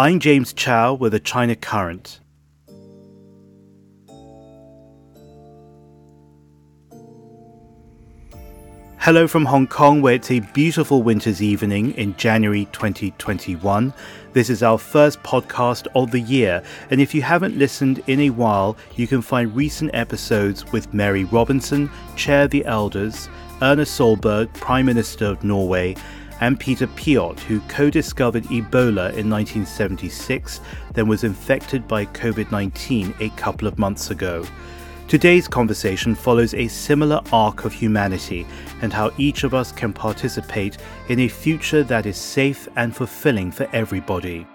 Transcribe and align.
I'm 0.00 0.18
James 0.18 0.54
Chau 0.54 0.94
with 0.94 1.12
the 1.12 1.20
China 1.20 1.54
Current. 1.54 2.20
Hello 8.96 9.28
from 9.28 9.44
Hong 9.44 9.66
Kong, 9.66 10.00
where 10.00 10.14
it's 10.14 10.30
a 10.30 10.40
beautiful 10.40 11.02
winter's 11.02 11.42
evening 11.42 11.92
in 11.98 12.16
January 12.16 12.64
2021. 12.72 13.92
This 14.32 14.48
is 14.48 14.62
our 14.62 14.78
first 14.78 15.22
podcast 15.22 15.86
of 15.94 16.12
the 16.12 16.20
year, 16.20 16.62
and 16.90 17.02
if 17.02 17.14
you 17.14 17.20
haven't 17.20 17.58
listened 17.58 18.02
in 18.06 18.20
a 18.20 18.30
while, 18.30 18.78
you 18.96 19.06
can 19.06 19.20
find 19.20 19.54
recent 19.54 19.90
episodes 19.92 20.64
with 20.72 20.94
Mary 20.94 21.24
Robinson, 21.24 21.90
Chair 22.16 22.44
of 22.44 22.52
the 22.52 22.64
Elders, 22.64 23.28
Erna 23.60 23.82
Solberg, 23.82 24.50
Prime 24.54 24.86
Minister 24.86 25.26
of 25.26 25.44
Norway, 25.44 25.94
and 26.40 26.58
Peter 26.58 26.86
Piot, 26.88 27.38
who 27.40 27.60
co 27.68 27.90
discovered 27.90 28.44
Ebola 28.44 29.12
in 29.14 29.30
1976, 29.30 30.60
then 30.94 31.06
was 31.06 31.24
infected 31.24 31.86
by 31.86 32.06
COVID 32.06 32.50
19 32.50 33.14
a 33.20 33.28
couple 33.30 33.68
of 33.68 33.78
months 33.78 34.10
ago. 34.10 34.44
Today's 35.08 35.48
conversation 35.48 36.14
follows 36.14 36.54
a 36.54 36.68
similar 36.68 37.20
arc 37.32 37.64
of 37.64 37.72
humanity 37.72 38.46
and 38.80 38.92
how 38.92 39.10
each 39.18 39.42
of 39.42 39.54
us 39.54 39.72
can 39.72 39.92
participate 39.92 40.78
in 41.08 41.20
a 41.20 41.28
future 41.28 41.82
that 41.82 42.06
is 42.06 42.16
safe 42.16 42.68
and 42.76 42.94
fulfilling 42.94 43.50
for 43.50 43.68
everybody. 43.72 44.46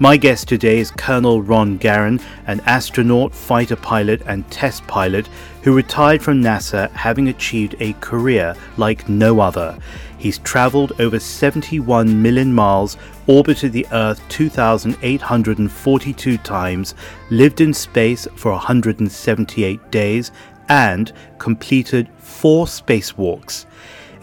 My 0.00 0.16
guest 0.16 0.48
today 0.48 0.78
is 0.78 0.90
Colonel 0.90 1.40
Ron 1.40 1.78
Garan, 1.78 2.20
an 2.48 2.60
astronaut, 2.66 3.32
fighter 3.32 3.76
pilot, 3.76 4.22
and 4.26 4.50
test 4.50 4.84
pilot 4.88 5.28
who 5.62 5.72
retired 5.72 6.20
from 6.20 6.42
NASA 6.42 6.90
having 6.90 7.28
achieved 7.28 7.76
a 7.78 7.92
career 8.00 8.56
like 8.76 9.08
no 9.08 9.38
other. 9.38 9.78
He's 10.18 10.38
traveled 10.38 10.94
over 10.98 11.20
71 11.20 12.20
million 12.20 12.52
miles, 12.52 12.96
orbited 13.28 13.72
the 13.72 13.86
Earth 13.92 14.20
2,842 14.30 16.38
times, 16.38 16.96
lived 17.30 17.60
in 17.60 17.72
space 17.72 18.26
for 18.34 18.50
178 18.50 19.90
days, 19.92 20.32
and 20.68 21.12
completed 21.38 22.08
four 22.18 22.66
spacewalks. 22.66 23.66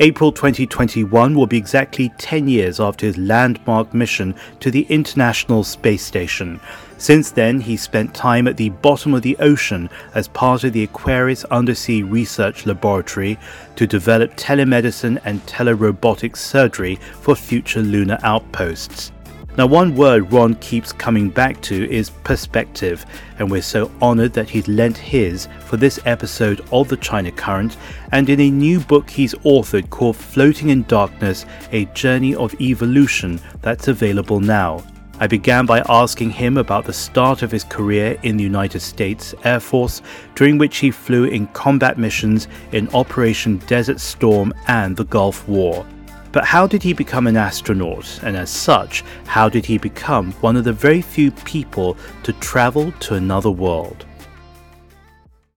April 0.03 0.31
2021 0.31 1.35
will 1.35 1.45
be 1.45 1.57
exactly 1.57 2.09
10 2.17 2.47
years 2.47 2.79
after 2.79 3.05
his 3.05 3.19
landmark 3.19 3.93
mission 3.93 4.33
to 4.59 4.71
the 4.71 4.81
International 4.89 5.63
Space 5.63 6.03
Station. 6.03 6.59
Since 6.97 7.29
then, 7.29 7.61
he 7.61 7.77
spent 7.77 8.15
time 8.15 8.47
at 8.47 8.57
the 8.57 8.69
bottom 8.69 9.13
of 9.13 9.21
the 9.21 9.37
ocean 9.37 9.91
as 10.15 10.27
part 10.27 10.63
of 10.63 10.73
the 10.73 10.85
Aquarius 10.85 11.43
Undersea 11.45 12.01
Research 12.01 12.65
Laboratory 12.65 13.37
to 13.75 13.85
develop 13.85 14.35
telemedicine 14.35 15.21
and 15.23 15.45
telerobotic 15.45 16.35
surgery 16.35 16.95
for 16.95 17.35
future 17.35 17.83
lunar 17.83 18.17
outposts. 18.23 19.11
Now, 19.57 19.65
one 19.65 19.95
word 19.95 20.31
Ron 20.31 20.55
keeps 20.55 20.93
coming 20.93 21.29
back 21.29 21.61
to 21.63 21.91
is 21.91 22.09
perspective, 22.09 23.05
and 23.37 23.51
we're 23.51 23.61
so 23.61 23.91
honored 24.01 24.31
that 24.33 24.49
he's 24.49 24.69
lent 24.69 24.95
his 24.95 25.49
for 25.65 25.75
this 25.75 25.99
episode 26.05 26.65
of 26.71 26.87
The 26.87 26.95
China 26.95 27.31
Current 27.33 27.75
and 28.13 28.29
in 28.29 28.39
a 28.39 28.49
new 28.49 28.79
book 28.79 29.09
he's 29.09 29.33
authored 29.35 29.89
called 29.89 30.15
Floating 30.15 30.69
in 30.69 30.83
Darkness 30.83 31.45
A 31.73 31.83
Journey 31.87 32.33
of 32.33 32.59
Evolution 32.61 33.41
that's 33.61 33.89
available 33.89 34.39
now. 34.39 34.85
I 35.19 35.27
began 35.27 35.65
by 35.65 35.83
asking 35.89 36.29
him 36.31 36.57
about 36.57 36.85
the 36.85 36.93
start 36.93 37.43
of 37.43 37.51
his 37.51 37.65
career 37.65 38.17
in 38.23 38.37
the 38.37 38.43
United 38.43 38.79
States 38.79 39.35
Air 39.43 39.59
Force, 39.59 40.01
during 40.33 40.57
which 40.57 40.77
he 40.77 40.91
flew 40.91 41.25
in 41.25 41.47
combat 41.47 41.97
missions 41.97 42.47
in 42.71 42.87
Operation 42.95 43.57
Desert 43.67 43.99
Storm 43.99 44.53
and 44.67 44.95
the 44.95 45.05
Gulf 45.05 45.47
War. 45.47 45.85
But 46.31 46.45
how 46.45 46.65
did 46.65 46.81
he 46.81 46.93
become 46.93 47.27
an 47.27 47.35
astronaut? 47.35 48.19
And 48.23 48.37
as 48.37 48.49
such, 48.49 49.03
how 49.25 49.49
did 49.49 49.65
he 49.65 49.77
become 49.77 50.31
one 50.33 50.55
of 50.55 50.63
the 50.63 50.73
very 50.73 51.01
few 51.01 51.31
people 51.31 51.97
to 52.23 52.33
travel 52.33 52.91
to 52.93 53.15
another 53.15 53.51
world? 53.51 54.05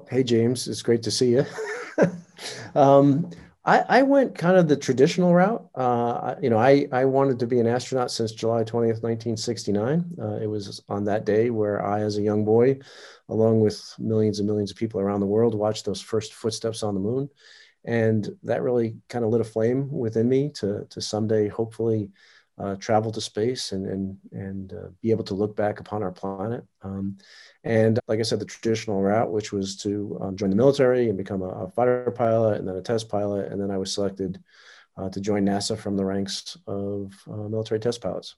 Hey, 0.08 0.24
James, 0.24 0.68
it's 0.68 0.82
great 0.82 1.02
to 1.04 1.10
see 1.10 1.30
you. 1.30 1.44
um, 2.74 3.30
I, 3.64 3.78
I, 3.88 4.02
went 4.02 4.36
kind 4.36 4.58
of 4.58 4.68
the 4.68 4.76
traditional 4.76 5.32
route. 5.32 5.66
Uh, 5.74 6.34
you 6.42 6.50
know, 6.50 6.58
I, 6.58 6.86
I 6.92 7.06
wanted 7.06 7.38
to 7.38 7.46
be 7.46 7.60
an 7.60 7.66
astronaut 7.66 8.10
since 8.10 8.32
July 8.32 8.62
20th, 8.62 9.02
1969. 9.02 10.04
Uh, 10.20 10.36
it 10.36 10.46
was 10.46 10.82
on 10.88 11.04
that 11.04 11.24
day 11.24 11.48
where 11.48 11.84
I, 11.84 12.00
as 12.00 12.18
a 12.18 12.22
young 12.22 12.44
boy, 12.44 12.78
along 13.30 13.60
with 13.60 13.82
millions 13.98 14.38
and 14.38 14.46
millions 14.46 14.70
of 14.70 14.76
people 14.76 15.00
around 15.00 15.20
the 15.20 15.26
world, 15.26 15.54
watched 15.54 15.86
those 15.86 16.02
first 16.02 16.34
footsteps 16.34 16.82
on 16.82 16.94
the 16.94 17.00
moon 17.00 17.30
and 17.84 18.28
that 18.42 18.62
really 18.62 18.96
kind 19.08 19.24
of 19.24 19.30
lit 19.30 19.40
a 19.40 19.44
flame 19.44 19.90
within 19.90 20.28
me 20.28 20.50
to 20.54 20.86
to 20.90 21.00
someday 21.00 21.48
hopefully 21.48 22.10
uh, 22.58 22.76
travel 22.76 23.10
to 23.10 23.20
space 23.20 23.72
and 23.72 23.86
and 23.86 24.16
and 24.32 24.72
uh, 24.72 24.88
be 25.02 25.10
able 25.10 25.24
to 25.24 25.34
look 25.34 25.56
back 25.56 25.80
upon 25.80 26.02
our 26.02 26.12
planet. 26.12 26.64
Um, 26.82 27.18
and 27.64 27.98
like 28.06 28.20
I 28.20 28.22
said, 28.22 28.40
the 28.40 28.44
traditional 28.44 29.02
route, 29.02 29.32
which 29.32 29.52
was 29.52 29.76
to 29.78 30.18
um, 30.20 30.36
join 30.36 30.50
the 30.50 30.56
military 30.56 31.08
and 31.08 31.18
become 31.18 31.42
a, 31.42 31.48
a, 31.48 31.70
fighter 31.70 32.10
pilot 32.10 32.58
and 32.58 32.68
then 32.68 32.76
a 32.76 32.82
test 32.82 33.08
pilot, 33.08 33.50
and 33.50 33.60
then 33.60 33.70
I 33.70 33.78
was 33.78 33.92
selected 33.92 34.40
uh, 34.96 35.08
to 35.08 35.20
join 35.20 35.44
NASA 35.44 35.76
from 35.76 35.96
the 35.96 36.04
ranks 36.04 36.56
of 36.66 37.12
uh, 37.28 37.48
military 37.48 37.80
test 37.80 38.00
pilots. 38.00 38.36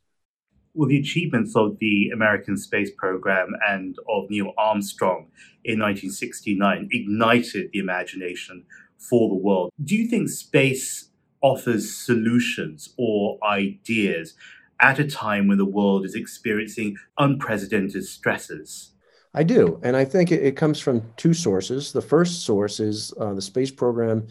Well, 0.74 0.88
the 0.88 0.98
achievements 0.98 1.56
of 1.56 1.78
the 1.78 2.10
American 2.10 2.56
space 2.56 2.90
program 2.98 3.48
and 3.66 3.96
of 4.10 4.28
Neil 4.28 4.52
Armstrong 4.58 5.30
in 5.64 5.80
1969 5.80 6.90
ignited 6.92 7.70
the 7.72 7.78
imagination 7.78 8.64
for 8.98 9.28
the 9.28 9.34
world. 9.34 9.70
Do 9.82 9.96
you 9.96 10.08
think 10.08 10.28
space 10.28 11.10
offers 11.42 11.94
solutions 11.94 12.94
or 12.98 13.38
ideas 13.44 14.34
at 14.80 14.98
a 14.98 15.06
time 15.06 15.48
when 15.48 15.58
the 15.58 15.64
world 15.64 16.04
is 16.04 16.14
experiencing 16.14 16.96
unprecedented 17.18 18.04
stresses? 18.04 18.92
I 19.34 19.42
do. 19.42 19.78
And 19.82 19.96
I 19.96 20.04
think 20.04 20.32
it, 20.32 20.56
comes 20.56 20.80
from 20.80 21.02
two 21.16 21.34
sources. 21.34 21.92
The 21.92 22.00
first 22.00 22.44
source 22.44 22.80
is 22.80 23.12
uh, 23.20 23.34
the 23.34 23.42
space 23.42 23.70
program 23.70 24.26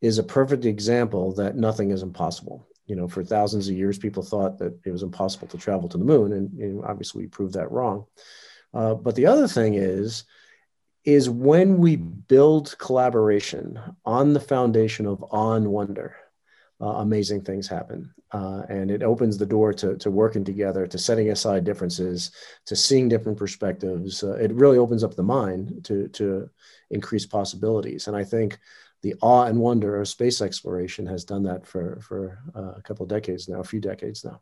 is 0.00 0.18
a 0.18 0.22
perfect 0.22 0.64
example 0.64 1.34
that 1.34 1.56
nothing 1.56 1.90
is 1.90 2.02
impossible. 2.02 2.66
You 2.86 2.96
know, 2.96 3.06
for 3.06 3.22
thousands 3.22 3.68
of 3.68 3.76
years, 3.76 3.98
people 3.98 4.22
thought 4.22 4.58
that 4.58 4.78
it 4.86 4.90
was 4.90 5.02
impossible 5.02 5.48
to 5.48 5.58
travel 5.58 5.88
to 5.88 5.98
the 5.98 6.04
moon, 6.04 6.32
and, 6.32 6.52
and 6.58 6.84
obviously 6.84 7.24
we 7.24 7.28
proved 7.28 7.54
that 7.54 7.70
wrong. 7.70 8.06
Uh, 8.72 8.94
but 8.94 9.14
the 9.14 9.26
other 9.26 9.48
thing 9.48 9.74
is, 9.74 10.24
is 11.06 11.30
when 11.30 11.78
we 11.78 11.94
build 11.96 12.76
collaboration 12.78 13.80
on 14.04 14.32
the 14.32 14.40
foundation 14.40 15.06
of 15.06 15.24
awe 15.30 15.54
and 15.54 15.68
wonder, 15.68 16.16
uh, 16.80 16.86
amazing 16.86 17.40
things 17.40 17.68
happen. 17.68 18.12
Uh, 18.32 18.62
and 18.68 18.90
it 18.90 19.04
opens 19.04 19.38
the 19.38 19.46
door 19.46 19.72
to, 19.72 19.96
to 19.96 20.10
working 20.10 20.44
together, 20.44 20.84
to 20.84 20.98
setting 20.98 21.30
aside 21.30 21.64
differences, 21.64 22.32
to 22.66 22.74
seeing 22.74 23.08
different 23.08 23.38
perspectives. 23.38 24.24
Uh, 24.24 24.32
it 24.32 24.52
really 24.52 24.78
opens 24.78 25.04
up 25.04 25.14
the 25.14 25.22
mind 25.22 25.84
to, 25.84 26.08
to 26.08 26.50
increase 26.90 27.24
possibilities. 27.24 28.08
And 28.08 28.16
I 28.16 28.24
think 28.24 28.58
the 29.02 29.14
awe 29.22 29.44
and 29.44 29.60
wonder 29.60 30.00
of 30.00 30.08
space 30.08 30.42
exploration 30.42 31.06
has 31.06 31.24
done 31.24 31.44
that 31.44 31.64
for, 31.64 32.00
for 32.00 32.40
uh, 32.56 32.72
a 32.76 32.82
couple 32.82 33.04
of 33.04 33.08
decades 33.10 33.48
now, 33.48 33.60
a 33.60 33.64
few 33.64 33.80
decades 33.80 34.24
now. 34.24 34.40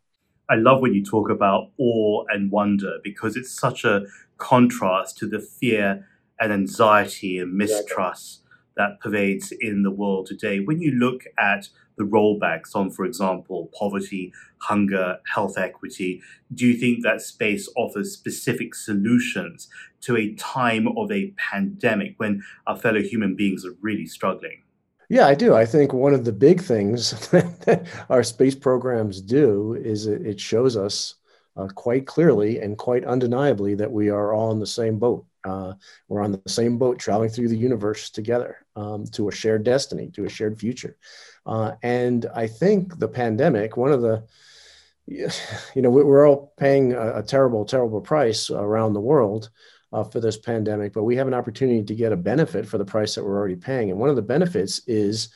I 0.48 0.54
love 0.56 0.81
when 0.81 0.94
you 0.94 1.04
talk 1.04 1.28
about 1.28 1.70
awe 1.78 2.25
and 2.31 2.50
wonder 2.50 2.98
because 3.04 3.36
it's 3.36 3.50
such 3.50 3.84
a 3.84 4.06
contrast 4.38 5.19
to 5.19 5.26
the 5.26 5.41
fear 5.41 6.06
and 6.40 6.52
anxiety 6.52 7.38
and 7.38 7.54
mistrust 7.54 8.42
that 8.76 9.00
pervades 9.00 9.52
in 9.60 9.82
the 9.82 9.90
world 9.90 10.26
today. 10.26 10.60
When 10.60 10.80
you 10.80 10.92
look 10.92 11.24
at 11.38 11.68
the 11.96 12.04
rollbacks 12.04 12.74
on, 12.74 12.90
for 12.90 13.04
example, 13.04 13.70
poverty, 13.78 14.32
hunger, 14.58 15.18
health 15.32 15.56
equity, 15.56 16.22
do 16.52 16.66
you 16.66 16.74
think 16.74 17.02
that 17.04 17.20
space 17.20 17.68
offers 17.76 18.12
specific 18.12 18.74
solutions 18.74 19.68
to 20.00 20.16
a 20.16 20.34
time 20.34 20.88
of 20.96 21.10
a 21.12 21.32
pandemic 21.36 22.14
when 22.16 22.42
our 22.66 22.76
fellow 22.76 23.00
human 23.00 23.36
beings 23.36 23.64
are 23.64 23.76
really 23.80 24.06
struggling? 24.06 24.62
Yeah, 25.08 25.26
I 25.26 25.34
do. 25.34 25.54
I 25.54 25.66
think 25.66 25.92
one 25.92 26.14
of 26.14 26.24
the 26.24 26.32
big 26.32 26.60
things 26.60 27.28
that 27.30 27.86
our 28.10 28.22
space 28.22 28.54
programs 28.54 29.20
do 29.20 29.75
is 29.75 30.06
it 30.06 30.40
shows 30.40 30.76
us 30.76 31.14
uh, 31.56 31.69
quite 31.69 32.06
clearly 32.06 32.60
and 32.60 32.76
quite 32.76 33.04
undeniably 33.04 33.75
that 33.76 33.92
we 33.92 34.08
are 34.10 34.32
all 34.32 34.50
in 34.50 34.58
the 34.58 34.66
same 34.66 34.98
boat. 34.98 35.25
Uh, 35.44 35.75
we're 36.08 36.23
on 36.23 36.32
the 36.32 36.41
same 36.46 36.79
boat 36.79 36.99
traveling 36.99 37.29
through 37.29 37.49
the 37.49 37.56
universe 37.56 38.11
together 38.11 38.64
um, 38.76 39.05
to 39.06 39.29
a 39.29 39.32
shared 39.32 39.64
destiny, 39.64 40.11
to 40.11 40.25
a 40.25 40.29
shared 40.29 40.58
future. 40.58 40.96
Uh, 41.46 41.73
and 41.82 42.26
I 42.35 42.46
think 42.46 42.99
the 42.99 43.08
pandemic, 43.08 43.76
one 43.76 43.93
of 43.93 44.02
the, 44.02 44.25
you 45.06 45.82
know, 45.82 45.91
we're 45.91 46.29
all 46.29 46.52
paying 46.56 46.93
a, 46.93 47.19
a 47.19 47.23
terrible, 47.23 47.64
terrible 47.64 48.00
price 48.00 48.50
around 48.50 48.94
the 48.94 49.00
world 49.00 49.50
uh, 49.93 50.02
for 50.02 50.20
this 50.20 50.37
pandemic, 50.37 50.93
but 50.93 51.05
we 51.05 51.17
have 51.17 51.29
an 51.29 51.35
opportunity 51.35 51.85
to 51.85 51.94
get 51.94 52.12
a 52.12 52.17
benefit 52.17 52.67
for 52.67 52.79
the 52.79 52.85
price 52.85 53.14
that 53.14 53.25
we're 53.25 53.37
already 53.37 53.56
paying. 53.56 53.90
And 53.90 53.99
one 53.99 54.08
of 54.08 54.17
the 54.17 54.23
benefits 54.23 54.81
is 54.87 55.29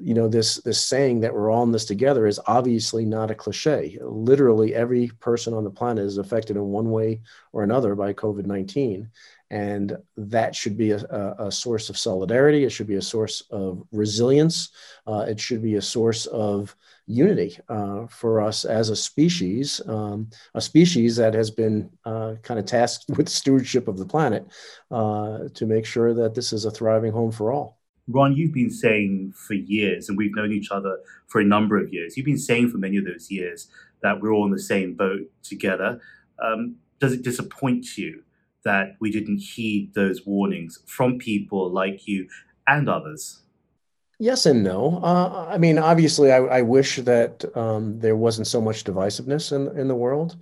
you 0.00 0.14
know 0.14 0.28
this 0.28 0.56
this 0.62 0.84
saying 0.84 1.20
that 1.20 1.32
we're 1.32 1.50
all 1.50 1.62
in 1.62 1.70
this 1.70 1.84
together 1.84 2.26
is 2.26 2.40
obviously 2.46 3.04
not 3.04 3.30
a 3.30 3.34
cliche 3.34 3.96
literally 4.02 4.74
every 4.74 5.08
person 5.20 5.54
on 5.54 5.62
the 5.62 5.70
planet 5.70 6.04
is 6.04 6.18
affected 6.18 6.56
in 6.56 6.64
one 6.64 6.90
way 6.90 7.20
or 7.52 7.62
another 7.62 7.94
by 7.94 8.12
covid-19 8.12 9.08
And 9.50 9.96
that 10.16 10.54
should 10.54 10.76
be 10.76 10.92
a, 10.92 10.98
a, 11.38 11.52
source 11.52 11.90
of 11.90 11.98
solidarity. 11.98 12.64
It 12.64 12.70
should 12.70 12.86
be 12.86 12.96
a 12.96 13.02
source 13.02 13.42
of 13.50 13.82
resilience. 13.92 14.70
Uh, 15.06 15.26
it 15.28 15.38
should 15.38 15.62
be 15.62 15.74
a 15.74 15.82
source 15.82 16.26
of 16.26 16.74
unity 17.06 17.58
uh, 17.68 18.06
for 18.06 18.40
us 18.40 18.64
as 18.64 18.88
a 18.88 18.96
species, 18.96 19.80
um, 19.86 20.30
a 20.54 20.60
species 20.60 21.16
that 21.16 21.34
has 21.34 21.50
been 21.50 21.90
uh, 22.04 22.34
kind 22.42 22.58
of 22.58 22.66
tasked 22.66 23.04
with 23.16 23.28
stewardship 23.28 23.86
of 23.86 23.98
the 23.98 24.06
planet 24.06 24.46
uh, 24.90 25.40
to 25.54 25.66
make 25.66 25.84
sure 25.84 26.14
that 26.14 26.34
this 26.34 26.52
is 26.52 26.64
a 26.64 26.70
thriving 26.70 27.12
home 27.12 27.30
for 27.30 27.52
all. 27.52 27.78
Ron, 28.08 28.36
you've 28.36 28.52
been 28.52 28.70
saying 28.70 29.32
for 29.34 29.54
years, 29.54 30.08
and 30.08 30.18
we've 30.18 30.34
known 30.34 30.52
each 30.52 30.70
other 30.70 30.98
for 31.26 31.40
a 31.40 31.44
number 31.44 31.76
of 31.76 31.92
years, 31.92 32.16
you've 32.16 32.26
been 32.26 32.38
saying 32.38 32.70
for 32.70 32.78
many 32.78 32.96
of 32.96 33.04
those 33.04 33.30
years 33.30 33.68
that 34.02 34.20
we're 34.20 34.32
all 34.32 34.44
in 34.44 34.50
the 34.50 34.58
same 34.58 34.94
boat 34.94 35.22
together. 35.42 36.00
Um, 36.42 36.76
does 37.00 37.12
it 37.12 37.22
disappoint 37.22 37.96
you 37.96 38.23
that 38.64 38.96
we 39.00 39.10
didn't 39.10 39.38
heed 39.38 39.92
those 39.94 40.26
warnings 40.26 40.80
from 40.86 41.18
people 41.18 41.70
like 41.70 42.06
you 42.06 42.28
and 42.66 42.88
others? 42.88 43.42
Yes 44.18 44.46
and 44.46 44.62
no. 44.62 45.00
Uh, 45.02 45.48
I 45.50 45.58
mean, 45.58 45.78
obviously, 45.78 46.32
I, 46.32 46.38
I 46.38 46.62
wish 46.62 46.96
that 46.96 47.44
um, 47.56 47.98
there 47.98 48.16
wasn't 48.16 48.46
so 48.46 48.60
much 48.60 48.84
divisiveness 48.84 49.52
in 49.52 49.76
in 49.78 49.88
the 49.88 49.94
world. 49.94 50.36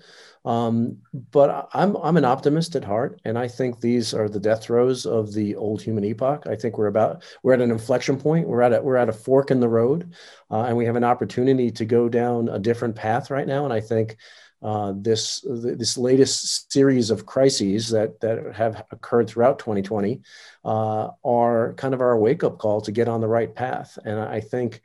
Um, 0.45 0.99
but 1.31 1.69
I'm 1.73 1.97
I'm 1.97 2.17
an 2.17 2.25
optimist 2.25 2.75
at 2.75 2.85
heart, 2.85 3.21
and 3.25 3.39
I 3.39 3.47
think 3.47 3.81
these 3.81 4.13
are 4.13 4.29
the 4.29 4.41
death 4.41 4.65
throes 4.65 5.07
of 5.07 5.33
the 5.33 5.55
old 5.55 5.81
human 5.81 6.05
epoch. 6.05 6.47
I 6.47 6.57
think 6.57 6.79
we're 6.79 6.89
about 6.89 7.23
we're 7.43 7.53
at 7.55 7.61
an 7.61 7.71
inflection 7.71 8.19
point. 8.19 8.49
We're 8.49 8.63
at 8.63 8.73
a, 8.73 8.83
we're 8.83 8.97
at 8.97 9.09
a 9.09 9.13
fork 9.13 9.53
in 9.53 9.61
the 9.61 9.69
road, 9.69 10.13
uh, 10.51 10.63
and 10.63 10.77
we 10.77 10.85
have 10.85 10.97
an 10.97 11.05
opportunity 11.05 11.71
to 11.71 11.85
go 11.85 12.09
down 12.09 12.49
a 12.49 12.59
different 12.59 12.97
path 12.97 13.31
right 13.31 13.47
now. 13.47 13.65
And 13.65 13.73
I 13.73 13.81
think 13.81 14.17
uh, 14.63 14.93
this 14.97 15.45
this 15.45 15.99
latest 15.99 16.73
series 16.73 17.11
of 17.11 17.27
crises 17.27 17.91
that 17.91 18.21
that 18.21 18.55
have 18.55 18.85
occurred 18.93 19.29
throughout 19.29 19.59
2020 19.59 20.21
uh, 20.65 21.09
are 21.25 21.75
kind 21.75 21.95
of 21.95 22.01
our 22.01 22.17
wake 22.17 22.45
up 22.45 22.59
call 22.59 22.81
to 22.81 22.93
get 22.93 23.09
on 23.09 23.21
the 23.21 23.29
right 23.29 23.55
path. 23.55 23.99
And 24.05 24.21
I 24.21 24.41
think 24.41 24.83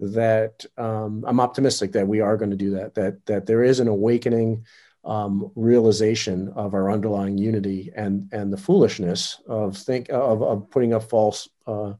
that 0.00 0.64
um, 0.78 1.24
I'm 1.26 1.40
optimistic 1.40 1.92
that 1.92 2.08
we 2.08 2.20
are 2.20 2.36
going 2.36 2.50
to 2.50 2.56
do 2.56 2.70
that. 2.70 2.94
That 2.94 3.26
that 3.26 3.46
there 3.46 3.62
is 3.62 3.80
an 3.80 3.88
awakening 3.88 4.64
um, 5.04 5.50
realization 5.54 6.48
of 6.54 6.74
our 6.74 6.90
underlying 6.90 7.36
unity 7.36 7.92
and 7.94 8.28
and 8.32 8.52
the 8.52 8.56
foolishness 8.56 9.40
of 9.46 9.76
think 9.76 10.08
of, 10.08 10.42
of 10.42 10.70
putting 10.70 10.94
up 10.94 11.02
false 11.02 11.48
uh, 11.66 11.92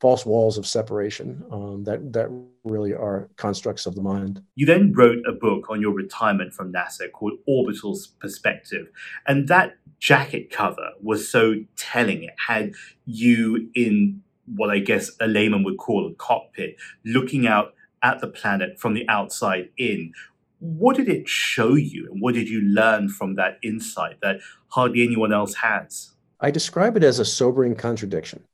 false 0.00 0.26
walls 0.26 0.58
of 0.58 0.66
separation 0.66 1.44
um, 1.50 1.84
that 1.84 2.12
that 2.12 2.28
really 2.64 2.94
are 2.94 3.28
constructs 3.36 3.86
of 3.86 3.94
the 3.94 4.02
mind. 4.02 4.42
You 4.54 4.66
then 4.66 4.92
wrote 4.92 5.18
a 5.26 5.32
book 5.32 5.70
on 5.70 5.80
your 5.80 5.92
retirement 5.92 6.52
from 6.52 6.72
NASA 6.72 7.10
called 7.12 7.34
Orbital's 7.46 8.06
Perspective, 8.06 8.88
and 9.26 9.48
that 9.48 9.76
jacket 9.98 10.50
cover 10.50 10.90
was 11.02 11.28
so 11.28 11.54
telling. 11.76 12.24
It 12.24 12.34
had 12.46 12.72
you 13.06 13.70
in 13.74 14.22
what 14.54 14.70
I 14.70 14.78
guess 14.78 15.10
a 15.20 15.26
layman 15.26 15.64
would 15.64 15.78
call 15.78 16.06
a 16.06 16.14
cockpit, 16.14 16.76
looking 17.04 17.46
out 17.46 17.74
at 18.02 18.20
the 18.20 18.28
planet 18.28 18.78
from 18.78 18.94
the 18.94 19.08
outside 19.08 19.70
in 19.76 20.12
what 20.58 20.96
did 20.96 21.08
it 21.08 21.28
show 21.28 21.74
you 21.74 22.08
and 22.10 22.20
what 22.20 22.34
did 22.34 22.48
you 22.48 22.60
learn 22.62 23.08
from 23.08 23.34
that 23.34 23.58
insight 23.62 24.20
that 24.22 24.36
hardly 24.68 25.02
anyone 25.04 25.32
else 25.32 25.54
has? 25.54 26.12
I 26.40 26.50
describe 26.50 26.96
it 26.96 27.04
as 27.04 27.18
a 27.18 27.24
sobering 27.24 27.74
contradiction. 27.74 28.44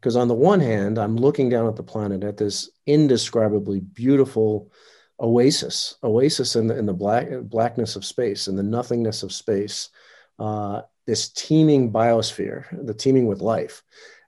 Because 0.00 0.16
on 0.16 0.28
the 0.28 0.34
one 0.34 0.60
hand, 0.60 0.98
I'm 0.98 1.16
looking 1.16 1.50
down 1.50 1.66
at 1.68 1.76
the 1.76 1.82
planet 1.82 2.24
at 2.24 2.38
this 2.38 2.70
indescribably 2.86 3.80
beautiful 3.80 4.72
oasis, 5.20 5.96
oasis 6.02 6.56
in 6.56 6.66
the, 6.68 6.78
in 6.78 6.86
the 6.86 6.94
black, 6.94 7.28
blackness 7.42 7.96
of 7.96 8.04
space, 8.06 8.46
and 8.46 8.58
the 8.58 8.62
nothingness 8.62 9.22
of 9.22 9.32
space, 9.32 9.90
uh, 10.38 10.80
this 11.06 11.28
teeming 11.28 11.92
biosphere, 11.92 12.64
the 12.86 12.94
teeming 12.94 13.26
with 13.26 13.42
life. 13.42 13.82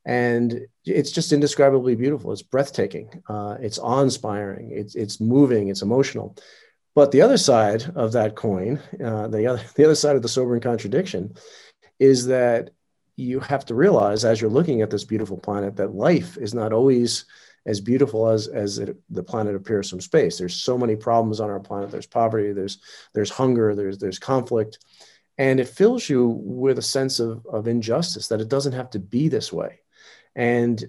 And 0.05 0.67
it's 0.85 1.13
just 1.13 1.33
indescribably 1.33 1.95
beautiful. 1.95 2.33
It's 2.33 2.43
breathtaking. 2.43 3.23
Uh, 3.27 3.57
it's 3.61 3.79
awe-inspiring. 3.79 4.73
It's, 4.73 4.95
it's 4.95 5.21
moving. 5.21 5.69
It's 5.69 5.83
emotional. 5.83 6.37
But 6.95 7.13
the 7.13 7.23
other 7.23 7.39
side 7.39 7.91
of 7.95 8.13
that 8.13 8.37
coin, 8.37 8.81
uh, 9.03 9.29
the 9.29 9.47
other 9.47 9.63
the 9.77 9.85
other 9.85 9.95
side 9.95 10.17
of 10.17 10.23
the 10.23 10.29
sobering 10.29 10.61
contradiction, 10.61 11.35
is 11.99 12.27
that 12.27 12.71
you 13.17 13.41
have 13.41 13.65
to 13.67 13.75
realize 13.75 14.25
as 14.25 14.41
you're 14.41 14.51
looking 14.51 14.83
at 14.83 14.91
this 14.91 15.05
beautiful 15.05 15.37
planet 15.37 15.77
that 15.77 15.95
life 15.95 16.37
is 16.39 16.55
not 16.55 16.73
always 16.73 17.25
as 17.65 17.81
beautiful 17.81 18.29
as 18.29 18.49
as 18.49 18.79
it, 18.79 18.97
the 19.11 19.23
planet 19.23 19.55
appears 19.55 19.89
from 19.89 20.01
space. 20.01 20.39
There's 20.39 20.57
so 20.57 20.77
many 20.77 20.97
problems 20.97 21.41
on 21.41 21.51
our 21.51 21.61
planet. 21.61 21.91
There's 21.91 22.07
poverty. 22.07 22.53
There's 22.53 22.79
there's 23.15 23.31
hunger. 23.31 23.75
There's 23.75 23.99
there's 23.99 24.19
conflict, 24.19 24.79
and 25.39 25.61
it 25.61 25.69
fills 25.69 26.09
you 26.09 26.27
with 26.43 26.79
a 26.79 26.83
sense 26.83 27.21
of 27.21 27.47
of 27.47 27.69
injustice 27.69 28.29
that 28.29 28.41
it 28.41 28.49
doesn't 28.49 28.73
have 28.73 28.91
to 28.91 28.99
be 28.99 29.29
this 29.29 29.53
way. 29.53 29.81
And 30.35 30.83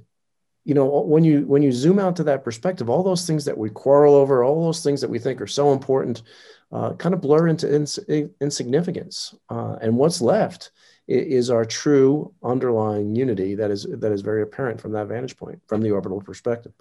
you 0.65 0.73
know 0.73 0.85
when 0.85 1.23
you 1.23 1.41
when 1.45 1.61
you 1.61 1.71
zoom 1.71 1.99
out 1.99 2.15
to 2.15 2.23
that 2.23 2.43
perspective 2.43 2.89
all 2.89 3.03
those 3.03 3.27
things 3.27 3.45
that 3.45 3.57
we 3.57 3.69
quarrel 3.69 4.15
over 4.15 4.43
all 4.43 4.63
those 4.63 4.81
things 4.81 5.01
that 5.01 5.09
we 5.09 5.19
think 5.19 5.41
are 5.41 5.47
so 5.47 5.73
important 5.73 6.21
uh, 6.71 6.93
kind 6.93 7.13
of 7.13 7.21
blur 7.21 7.47
into 7.47 7.73
ins- 7.73 7.99
insignificance 8.39 9.35
uh, 9.49 9.75
and 9.81 9.95
what's 9.95 10.21
left 10.21 10.71
is 11.07 11.50
our 11.50 11.65
true 11.65 12.33
underlying 12.44 13.15
unity 13.15 13.55
that 13.55 13.71
is 13.71 13.85
that 13.89 14.11
is 14.11 14.21
very 14.21 14.41
apparent 14.41 14.79
from 14.79 14.91
that 14.91 15.07
vantage 15.07 15.38
point 15.38 15.61
from 15.67 15.81
the 15.81 15.91
orbital 15.91 16.21
perspective 16.21 16.73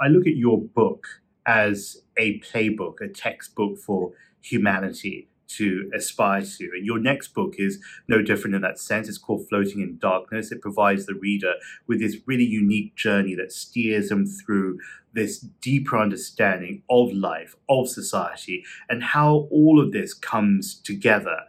i 0.00 0.08
look 0.08 0.26
at 0.26 0.36
your 0.36 0.60
book 0.60 1.06
as 1.46 2.02
a 2.18 2.38
playbook 2.40 3.00
a 3.00 3.08
textbook 3.08 3.78
for 3.78 4.12
humanity 4.40 5.28
to 5.56 5.90
aspire 5.94 6.42
to. 6.42 6.70
And 6.74 6.84
your 6.84 6.98
next 6.98 7.34
book 7.34 7.54
is 7.58 7.78
no 8.08 8.22
different 8.22 8.56
in 8.56 8.62
that 8.62 8.78
sense. 8.78 9.08
It's 9.08 9.18
called 9.18 9.48
Floating 9.48 9.80
in 9.80 9.98
Darkness. 9.98 10.52
It 10.52 10.60
provides 10.60 11.06
the 11.06 11.14
reader 11.14 11.54
with 11.86 12.00
this 12.00 12.16
really 12.26 12.44
unique 12.44 12.94
journey 12.96 13.34
that 13.36 13.52
steers 13.52 14.08
them 14.08 14.26
through 14.26 14.78
this 15.12 15.38
deeper 15.38 15.98
understanding 15.98 16.82
of 16.88 17.12
life, 17.12 17.54
of 17.68 17.88
society, 17.88 18.64
and 18.88 19.02
how 19.02 19.48
all 19.50 19.80
of 19.80 19.92
this 19.92 20.14
comes 20.14 20.74
together. 20.74 21.40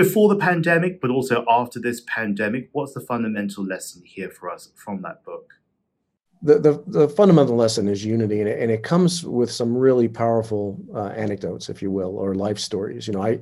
Before 0.00 0.28
the 0.28 0.36
pandemic, 0.36 1.00
but 1.00 1.10
also 1.10 1.44
after 1.48 1.78
this 1.78 2.00
pandemic, 2.06 2.70
what's 2.72 2.94
the 2.94 3.00
fundamental 3.00 3.64
lesson 3.64 4.02
here 4.04 4.30
for 4.30 4.50
us 4.50 4.70
from 4.74 5.02
that 5.02 5.24
book? 5.24 5.54
the, 6.42 6.58
the, 6.58 6.82
the, 6.86 7.08
fundamental 7.08 7.56
lesson 7.56 7.86
is 7.88 8.04
unity 8.04 8.40
and 8.40 8.48
it, 8.48 8.58
and 8.60 8.70
it 8.70 8.82
comes 8.82 9.24
with 9.24 9.50
some 9.50 9.76
really 9.76 10.08
powerful 10.08 10.78
uh, 10.94 11.08
anecdotes 11.08 11.68
if 11.68 11.82
you 11.82 11.90
will 11.90 12.16
or 12.16 12.34
life 12.34 12.58
stories 12.58 13.06
you 13.06 13.12
know 13.12 13.22
i 13.22 13.38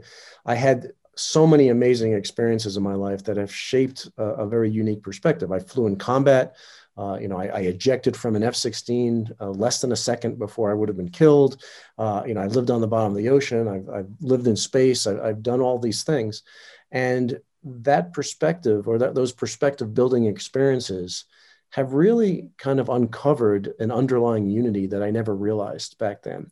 i 0.46 0.54
had 0.54 0.90
so 1.14 1.46
many 1.46 1.68
amazing 1.68 2.12
experiences 2.12 2.76
in 2.76 2.82
my 2.82 2.94
life 2.94 3.24
that 3.24 3.36
have 3.36 3.52
shaped 3.52 4.08
a, 4.18 4.22
a 4.22 4.46
very 4.48 4.70
unique 4.70 5.02
perspective 5.02 5.52
i 5.52 5.58
flew 5.58 5.86
in 5.86 5.96
combat 5.96 6.56
uh, 6.98 7.16
you 7.20 7.28
know, 7.28 7.38
I, 7.38 7.46
I, 7.46 7.60
ejected 7.60 8.16
from 8.16 8.34
an 8.34 8.42
F-16 8.42 9.30
uh, 9.40 9.50
less 9.50 9.80
than 9.80 9.92
a 9.92 9.96
second 9.96 10.36
before 10.36 10.70
I 10.70 10.74
would 10.74 10.88
have 10.88 10.96
been 10.96 11.10
killed. 11.10 11.62
Uh, 11.96 12.24
you 12.26 12.34
know, 12.34 12.40
I 12.40 12.46
lived 12.46 12.72
on 12.72 12.80
the 12.80 12.88
bottom 12.88 13.12
of 13.12 13.16
the 13.16 13.28
ocean. 13.28 13.68
I've, 13.68 13.88
I've 13.88 14.08
lived 14.20 14.48
in 14.48 14.56
space. 14.56 15.06
I've, 15.06 15.20
I've, 15.20 15.42
done 15.42 15.60
all 15.60 15.78
these 15.78 16.02
things, 16.02 16.42
and 16.90 17.38
that 17.62 18.12
perspective 18.12 18.88
or 18.88 18.98
that 18.98 19.14
those 19.14 19.32
perspective 19.32 19.94
building 19.94 20.26
experiences 20.26 21.24
have 21.70 21.92
really 21.92 22.48
kind 22.58 22.80
of 22.80 22.88
uncovered 22.88 23.74
an 23.78 23.92
underlying 23.92 24.48
unity 24.50 24.86
that 24.88 25.02
I 25.02 25.10
never 25.10 25.36
realized 25.36 25.98
back 25.98 26.22
then. 26.22 26.50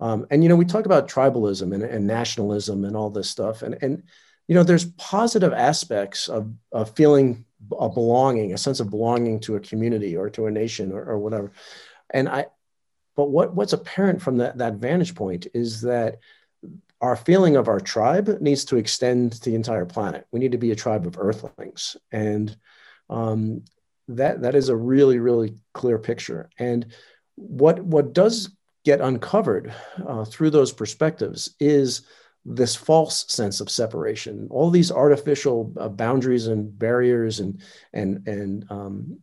Um, 0.00 0.26
and 0.30 0.42
you 0.42 0.48
know, 0.48 0.56
we 0.56 0.64
talk 0.64 0.86
about 0.86 1.08
tribalism 1.08 1.72
and, 1.72 1.84
and, 1.84 2.06
nationalism 2.06 2.84
and 2.84 2.96
all 2.96 3.10
this 3.10 3.30
stuff, 3.30 3.62
and 3.62 3.78
and 3.80 4.02
you 4.48 4.54
know, 4.54 4.62
there's 4.62 4.86
positive 4.96 5.52
aspects 5.52 6.28
of, 6.28 6.52
of 6.72 6.90
feeling 6.90 7.44
a 7.78 7.88
belonging, 7.88 8.52
a 8.52 8.58
sense 8.58 8.80
of 8.80 8.90
belonging 8.90 9.40
to 9.40 9.56
a 9.56 9.60
community 9.60 10.16
or 10.16 10.30
to 10.30 10.46
a 10.46 10.50
nation 10.50 10.92
or, 10.92 11.04
or 11.04 11.18
whatever. 11.18 11.52
And 12.10 12.28
I, 12.28 12.46
but 13.16 13.30
what 13.30 13.54
what's 13.54 13.72
apparent 13.72 14.22
from 14.22 14.38
that 14.38 14.58
that 14.58 14.74
vantage 14.74 15.14
point 15.14 15.46
is 15.54 15.82
that 15.82 16.18
our 17.00 17.16
feeling 17.16 17.56
of 17.56 17.68
our 17.68 17.80
tribe 17.80 18.40
needs 18.40 18.64
to 18.66 18.76
extend 18.76 19.32
to 19.32 19.50
the 19.50 19.54
entire 19.54 19.84
planet. 19.84 20.26
We 20.32 20.40
need 20.40 20.52
to 20.52 20.58
be 20.58 20.70
a 20.70 20.76
tribe 20.76 21.06
of 21.06 21.18
Earthlings, 21.18 21.96
and 22.10 22.56
um, 23.10 23.64
that 24.08 24.42
that 24.42 24.54
is 24.54 24.68
a 24.68 24.76
really 24.76 25.18
really 25.18 25.54
clear 25.72 25.98
picture 25.98 26.50
and 26.58 26.86
what 27.36 27.82
what 27.82 28.12
does 28.12 28.50
get 28.84 29.00
uncovered 29.00 29.72
uh, 30.06 30.24
through 30.24 30.50
those 30.50 30.72
perspectives 30.72 31.54
is 31.58 32.02
this 32.44 32.76
false 32.76 33.24
sense 33.32 33.60
of 33.60 33.70
separation 33.70 34.46
all 34.50 34.70
these 34.70 34.92
artificial 34.92 35.72
uh, 35.78 35.88
boundaries 35.88 36.46
and 36.46 36.78
barriers 36.78 37.40
and 37.40 37.62
and 37.92 38.26
and 38.28 38.66
um, 38.70 39.18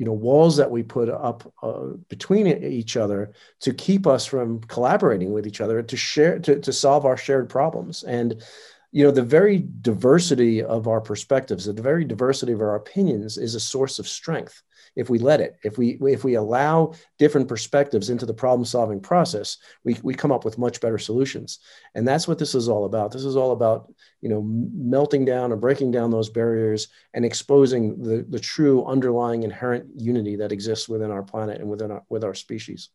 you 0.00 0.06
know 0.06 0.14
walls 0.14 0.56
that 0.56 0.70
we 0.70 0.82
put 0.82 1.10
up 1.10 1.52
uh, 1.62 1.88
between 2.08 2.46
each 2.46 2.96
other 2.96 3.32
to 3.60 3.74
keep 3.74 4.06
us 4.06 4.24
from 4.24 4.58
collaborating 4.62 5.30
with 5.30 5.46
each 5.46 5.60
other 5.60 5.82
to 5.82 5.96
share 5.96 6.38
to, 6.38 6.58
to 6.58 6.72
solve 6.72 7.04
our 7.04 7.18
shared 7.18 7.50
problems. 7.50 8.02
And 8.04 8.42
you 8.92 9.04
know 9.04 9.10
the 9.10 9.22
very 9.22 9.62
diversity 9.82 10.62
of 10.62 10.88
our 10.88 11.02
perspectives 11.02 11.66
the 11.66 11.82
very 11.82 12.04
diversity 12.04 12.52
of 12.52 12.62
our 12.62 12.76
opinions 12.76 13.36
is 13.36 13.54
a 13.54 13.60
source 13.60 13.98
of 13.98 14.08
strength 14.08 14.62
if 14.96 15.08
we 15.10 15.18
let 15.18 15.40
it. 15.40 15.56
If 15.62 15.78
we 15.78 15.98
if 16.02 16.24
we 16.24 16.34
allow 16.34 16.94
different 17.18 17.48
perspectives 17.48 18.10
into 18.10 18.26
the 18.26 18.34
problem 18.34 18.64
solving 18.64 19.00
process 19.00 19.58
we, 19.84 19.96
we 20.02 20.14
come 20.14 20.32
up 20.32 20.44
with 20.44 20.58
much 20.58 20.80
better 20.80 20.98
solutions. 20.98 21.58
And 21.94 22.06
that's 22.06 22.28
what 22.28 22.38
this 22.38 22.54
is 22.54 22.68
all 22.68 22.84
about. 22.84 23.12
This 23.12 23.24
is 23.24 23.36
all 23.36 23.52
about 23.52 23.92
you 24.20 24.28
know 24.28 24.42
melting 24.42 25.24
down 25.24 25.52
and 25.52 25.60
breaking 25.60 25.90
down 25.90 26.10
those 26.10 26.28
barriers 26.28 26.88
and 27.14 27.24
exposing 27.24 28.02
the 28.02 28.24
the 28.28 28.40
true 28.40 28.84
underlying 28.84 29.42
inherent 29.42 29.86
unity 29.96 30.36
that 30.36 30.52
exists 30.52 30.88
within 30.88 31.10
our 31.10 31.22
planet 31.22 31.60
and 31.60 31.68
within 31.68 31.90
our 31.90 32.02
with 32.08 32.24
our 32.24 32.34
species. 32.34 32.90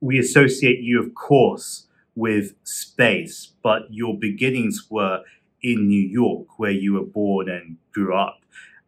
We 0.00 0.18
associate 0.18 0.80
you 0.80 1.02
of 1.02 1.14
course 1.14 1.86
with 2.14 2.54
space 2.64 3.52
but 3.62 3.82
your 3.90 4.18
beginnings 4.18 4.86
were 4.88 5.22
in 5.66 5.88
New 5.88 6.02
York, 6.02 6.58
where 6.58 6.70
you 6.70 6.94
were 6.94 7.04
born 7.04 7.48
and 7.48 7.76
grew 7.92 8.14
up 8.16 8.40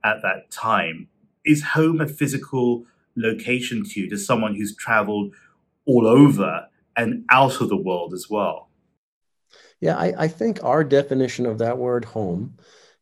at 0.05 0.23
that 0.23 0.51
time. 0.51 1.09
Is 1.49 1.63
home 1.63 2.03
a 2.03 2.07
physical 2.07 2.85
location 3.17 3.83
to 3.83 4.01
you, 4.01 4.11
to 4.11 4.19
someone 4.19 4.55
who's 4.55 4.77
traveled 4.77 5.35
all 5.87 6.07
over 6.07 6.69
and 6.95 7.25
out 7.31 7.63
of 7.63 7.71
the 7.71 7.77
world 7.77 8.13
as 8.13 8.29
well? 8.29 8.69
Yeah, 9.81 9.97
I, 9.97 10.13
I 10.25 10.29
think 10.29 10.63
our 10.63 10.85
definition 10.85 11.47
of 11.47 11.57
that 11.59 11.79
word 11.79 12.05
home 12.05 12.59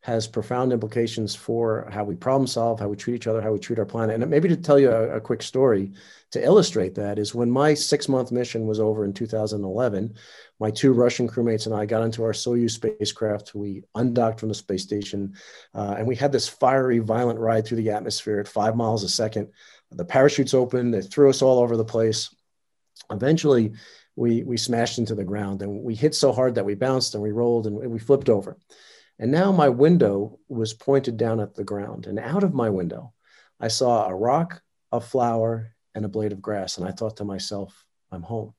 has 0.07 0.29
profound 0.29 0.73
implications 0.73 1.35
for 1.35 1.89
how 1.91 2.05
we 2.05 2.15
problem 2.15 2.47
solve, 2.47 2.79
how 2.79 2.87
we 2.87 2.95
treat 2.95 3.17
each 3.17 3.27
other, 3.27 3.43
how 3.43 3.51
we 3.51 3.59
treat 3.59 3.81
our 3.81 3.85
planet. 3.85 4.23
And 4.23 4.31
maybe 4.31 4.49
to 4.49 4.57
tell 4.57 4.79
you 4.79 4.89
a, 4.89 5.17
a 5.17 5.21
quick 5.21 5.43
story 5.43 5.91
to 6.31 6.41
illustrate 6.41 6.95
that 6.95 7.19
is 7.19 7.35
when 7.35 7.51
my 7.51 7.75
six 7.75 8.09
month 8.09 8.31
mission 8.31 8.69
was 8.69 8.79
over 8.79 9.05
in 9.05 9.13
2011, 9.13 10.15
my 10.61 10.71
two 10.71 10.93
Russian 10.93 11.29
crewmates 11.29 11.67
and 11.67 11.75
I 11.75 11.87
got 11.87 12.05
into 12.05 12.23
our 12.23 12.31
Soyuz 12.31 12.71
spacecraft. 12.71 13.57
We 13.57 13.83
undocked 13.97 14.39
from 14.39 14.49
the 14.49 14.55
space 14.55 14.85
station, 14.85 15.35
uh, 15.75 15.97
and 15.99 16.07
we 16.07 16.15
had 16.15 16.31
this 16.31 16.49
fiery, 16.49 17.01
violent 17.01 17.41
ride 17.41 17.67
through 17.67 17.79
the 17.79 17.91
atmosphere 17.91 18.39
at 18.39 18.47
five 18.47 18.77
miles 18.77 19.03
a 19.03 19.09
second. 19.09 19.49
The 19.91 20.05
parachutes 20.05 20.55
opened, 20.55 20.95
they 20.95 21.03
threw 21.03 21.31
us 21.31 21.43
all 21.43 21.59
over 21.59 21.77
the 21.77 21.85
place. 21.85 22.33
Eventually, 23.11 23.73
we, 24.15 24.45
we 24.45 24.57
smashed 24.57 24.99
into 24.99 25.17
the 25.17 25.25
ground 25.25 25.63
and 25.63 25.83
we 25.83 25.97
hit 25.97 26.15
so 26.15 26.33
hard 26.33 26.55
that 26.55 26.65
we 26.65 26.77
bounced 26.77 27.15
and 27.15 27.23
we 27.25 27.33
rolled 27.33 27.67
and 27.67 27.75
we 27.75 27.99
flipped 27.99 28.29
over. 28.29 28.57
And 29.19 29.31
now 29.31 29.51
my 29.51 29.69
window 29.69 30.39
was 30.49 30.75
pointed 30.75 31.17
down 31.17 31.41
at 31.41 31.55
the 31.55 31.65
ground. 31.65 32.07
And 32.07 32.19
out 32.19 32.45
of 32.45 32.55
my 32.55 32.69
window, 32.69 33.13
I 33.59 33.69
saw 33.69 34.07
a 34.07 34.15
rock, 34.15 34.63
a 34.93 35.01
flower, 35.01 35.75
and 35.95 36.05
a 36.05 36.09
blade 36.09 36.33
of 36.33 36.43
grass. 36.43 36.77
And 36.77 36.87
I 36.87 36.93
thought 36.93 37.17
to 37.19 37.25
myself, 37.25 37.85
I'm 38.13 38.23
home. 38.23 38.53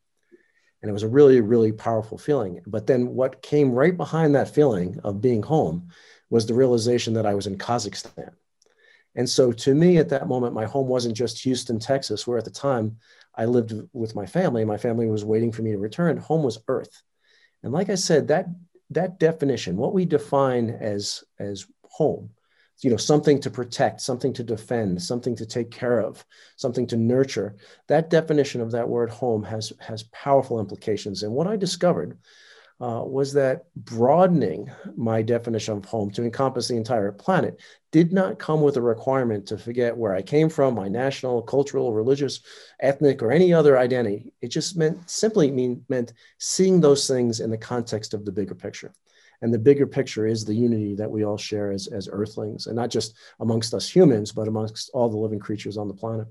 And 0.81 0.89
it 0.89 0.93
was 0.93 1.03
a 1.03 1.07
really, 1.07 1.41
really 1.41 1.71
powerful 1.71 2.17
feeling. 2.17 2.61
But 2.65 2.87
then 2.87 3.07
what 3.09 3.41
came 3.41 3.71
right 3.71 3.95
behind 3.95 4.35
that 4.35 4.53
feeling 4.53 4.99
of 5.03 5.21
being 5.21 5.43
home 5.43 5.89
was 6.29 6.45
the 6.45 6.53
realization 6.53 7.13
that 7.13 7.25
I 7.25 7.35
was 7.35 7.47
in 7.47 7.57
Kazakhstan. 7.57 8.31
And 9.15 9.27
so 9.27 9.51
to 9.51 9.73
me 9.73 9.97
at 9.97 10.09
that 10.09 10.27
moment, 10.27 10.53
my 10.53 10.65
home 10.65 10.87
wasn't 10.87 11.17
just 11.17 11.41
Houston, 11.43 11.79
Texas, 11.79 12.27
where 12.27 12.37
at 12.37 12.45
the 12.45 12.51
time 12.51 12.97
I 13.33 13.45
lived 13.45 13.73
with 13.93 14.15
my 14.15 14.25
family. 14.25 14.65
My 14.65 14.77
family 14.77 15.07
was 15.07 15.25
waiting 15.25 15.51
for 15.51 15.61
me 15.61 15.71
to 15.71 15.77
return. 15.77 16.17
Home 16.17 16.43
was 16.43 16.59
Earth. 16.67 17.01
And 17.63 17.73
like 17.73 17.89
I 17.89 17.95
said, 17.95 18.27
that 18.27 18.47
that 18.91 19.19
definition, 19.19 19.77
what 19.77 19.93
we 19.93 20.05
define 20.05 20.69
as 20.69 21.23
as 21.39 21.65
home, 21.83 22.29
you 22.81 22.89
know, 22.89 22.97
something 22.97 23.39
to 23.41 23.49
protect, 23.49 24.01
something 24.01 24.33
to 24.33 24.43
defend, 24.43 25.01
something 25.01 25.35
to 25.35 25.45
take 25.45 25.71
care 25.71 25.99
of, 25.99 26.23
something 26.55 26.87
to 26.87 26.97
nurture. 26.97 27.55
That 27.87 28.09
definition 28.09 28.61
of 28.61 28.71
that 28.71 28.87
word 28.87 29.09
home 29.09 29.43
has 29.43 29.73
has 29.79 30.03
powerful 30.03 30.59
implications. 30.59 31.23
And 31.23 31.33
what 31.33 31.47
I 31.47 31.55
discovered 31.55 32.17
uh, 32.79 33.01
was 33.03 33.33
that 33.33 33.65
broadening 33.75 34.69
my 34.95 35.21
definition 35.21 35.77
of 35.77 35.85
home 35.85 36.11
to 36.11 36.23
encompass 36.23 36.67
the 36.67 36.75
entire 36.75 37.11
planet 37.11 37.59
did 37.91 38.13
not 38.13 38.37
come 38.37 38.61
with 38.61 38.77
a 38.77 38.81
requirement 38.81 39.47
to 39.47 39.57
forget 39.57 39.97
where 39.97 40.13
I 40.13 40.21
came 40.21 40.47
from, 40.49 40.75
my 40.75 40.87
national, 40.87 41.41
cultural, 41.41 41.93
religious, 41.93 42.41
ethnic, 42.79 43.23
or 43.23 43.31
any 43.31 43.51
other 43.51 43.79
identity. 43.79 44.31
It 44.41 44.49
just 44.49 44.77
meant 44.77 45.09
simply 45.09 45.49
mean, 45.49 45.83
meant 45.89 46.13
seeing 46.37 46.79
those 46.79 47.07
things 47.07 47.39
in 47.39 47.49
the 47.49 47.57
context 47.57 48.13
of 48.13 48.25
the 48.25 48.31
bigger 48.31 48.55
picture. 48.55 48.93
And 49.41 49.53
the 49.53 49.59
bigger 49.59 49.87
picture 49.87 50.27
is 50.27 50.45
the 50.45 50.53
unity 50.53 50.95
that 50.95 51.09
we 51.09 51.23
all 51.23 51.37
share 51.37 51.71
as, 51.71 51.87
as 51.87 52.09
earthlings, 52.11 52.67
and 52.67 52.75
not 52.75 52.89
just 52.89 53.15
amongst 53.39 53.73
us 53.73 53.89
humans, 53.89 54.31
but 54.31 54.47
amongst 54.47 54.91
all 54.93 55.09
the 55.09 55.17
living 55.17 55.39
creatures 55.39 55.77
on 55.77 55.87
the 55.87 55.93
planet. 55.93 56.27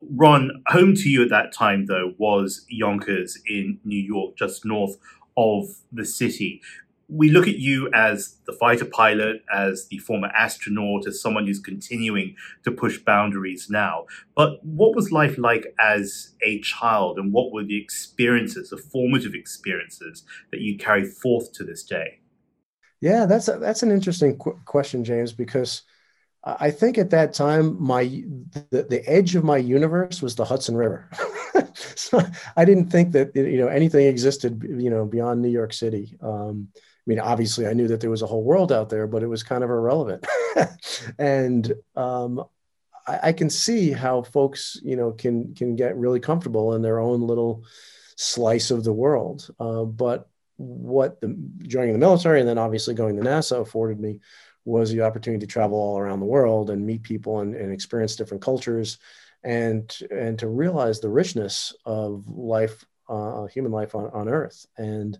Ron, 0.00 0.62
home 0.68 0.94
to 0.94 1.08
you 1.08 1.22
at 1.22 1.30
that 1.30 1.52
time, 1.52 1.84
though, 1.86 2.12
was 2.18 2.64
Yonkers 2.68 3.36
in 3.48 3.80
New 3.84 4.00
York, 4.00 4.36
just 4.36 4.64
north 4.64 4.96
of 5.38 5.68
the 5.92 6.04
city. 6.04 6.60
We 7.08 7.30
look 7.30 7.48
at 7.48 7.56
you 7.56 7.88
as 7.94 8.36
the 8.44 8.52
fighter 8.52 8.84
pilot, 8.84 9.42
as 9.50 9.86
the 9.86 9.96
former 9.98 10.28
astronaut, 10.28 11.06
as 11.06 11.22
someone 11.22 11.46
who's 11.46 11.60
continuing 11.60 12.36
to 12.64 12.70
push 12.70 12.98
boundaries 12.98 13.68
now. 13.70 14.04
But 14.34 14.62
what 14.62 14.94
was 14.94 15.10
life 15.10 15.38
like 15.38 15.74
as 15.80 16.34
a 16.42 16.60
child, 16.60 17.18
and 17.18 17.32
what 17.32 17.50
were 17.50 17.64
the 17.64 17.80
experiences, 17.80 18.68
the 18.68 18.76
formative 18.76 19.34
experiences 19.34 20.24
that 20.50 20.60
you 20.60 20.76
carry 20.76 21.06
forth 21.06 21.52
to 21.54 21.64
this 21.64 21.82
day? 21.82 22.18
Yeah, 23.00 23.26
that's 23.26 23.48
a, 23.48 23.58
that's 23.58 23.82
an 23.82 23.92
interesting 23.92 24.36
qu- 24.36 24.58
question, 24.64 25.04
James, 25.04 25.32
because 25.32 25.82
I 26.60 26.70
think 26.70 26.98
at 26.98 27.10
that 27.10 27.34
time 27.34 27.80
my 27.82 28.04
the, 28.70 28.86
the 28.88 29.02
edge 29.06 29.34
of 29.34 29.44
my 29.44 29.56
universe 29.56 30.22
was 30.22 30.34
the 30.34 30.44
Hudson 30.44 30.76
River. 30.76 31.10
so 31.74 32.22
I 32.56 32.64
didn't 32.64 32.90
think 32.90 33.12
that 33.12 33.34
you 33.34 33.58
know 33.58 33.68
anything 33.68 34.06
existed 34.06 34.62
you 34.62 34.90
know 34.90 35.04
beyond 35.04 35.42
New 35.42 35.50
York 35.50 35.72
City. 35.72 36.16
Um, 36.22 36.68
I 36.74 37.04
mean, 37.06 37.20
obviously, 37.20 37.66
I 37.66 37.72
knew 37.72 37.88
that 37.88 38.00
there 38.00 38.10
was 38.10 38.22
a 38.22 38.26
whole 38.26 38.44
world 38.44 38.70
out 38.70 38.90
there, 38.90 39.06
but 39.06 39.22
it 39.22 39.28
was 39.28 39.42
kind 39.42 39.64
of 39.64 39.70
irrelevant. 39.70 40.26
and 41.18 41.72
um, 41.96 42.44
I, 43.06 43.20
I, 43.24 43.32
can 43.32 43.48
see 43.48 43.92
how 43.92 44.22
folks 44.22 44.78
you 44.82 44.96
know 44.96 45.12
can 45.12 45.54
can 45.54 45.74
get 45.74 45.96
really 45.96 46.20
comfortable 46.20 46.74
in 46.74 46.82
their 46.82 46.98
own 46.98 47.22
little 47.22 47.64
slice 48.16 48.70
of 48.70 48.84
the 48.84 48.92
world. 48.92 49.48
Uh, 49.58 49.84
but 49.84 50.28
what 50.56 51.20
the 51.20 51.34
joining 51.62 51.92
the 51.92 51.98
military 51.98 52.40
and 52.40 52.48
then 52.48 52.58
obviously 52.58 52.92
going 52.92 53.16
to 53.16 53.22
NASA 53.22 53.60
afforded 53.60 54.00
me 54.00 54.20
was 54.64 54.90
the 54.90 55.02
opportunity 55.02 55.40
to 55.40 55.50
travel 55.50 55.78
all 55.78 55.98
around 55.98 56.20
the 56.20 56.26
world 56.26 56.70
and 56.70 56.84
meet 56.84 57.02
people 57.02 57.40
and, 57.40 57.54
and 57.54 57.72
experience 57.72 58.16
different 58.16 58.42
cultures 58.42 58.98
and 59.44 59.98
and 60.10 60.38
to 60.38 60.48
realize 60.48 61.00
the 61.00 61.08
richness 61.08 61.74
of 61.84 62.24
life 62.28 62.84
uh, 63.08 63.46
human 63.46 63.72
life 63.72 63.94
on, 63.94 64.10
on 64.10 64.28
earth. 64.28 64.66
And 64.76 65.18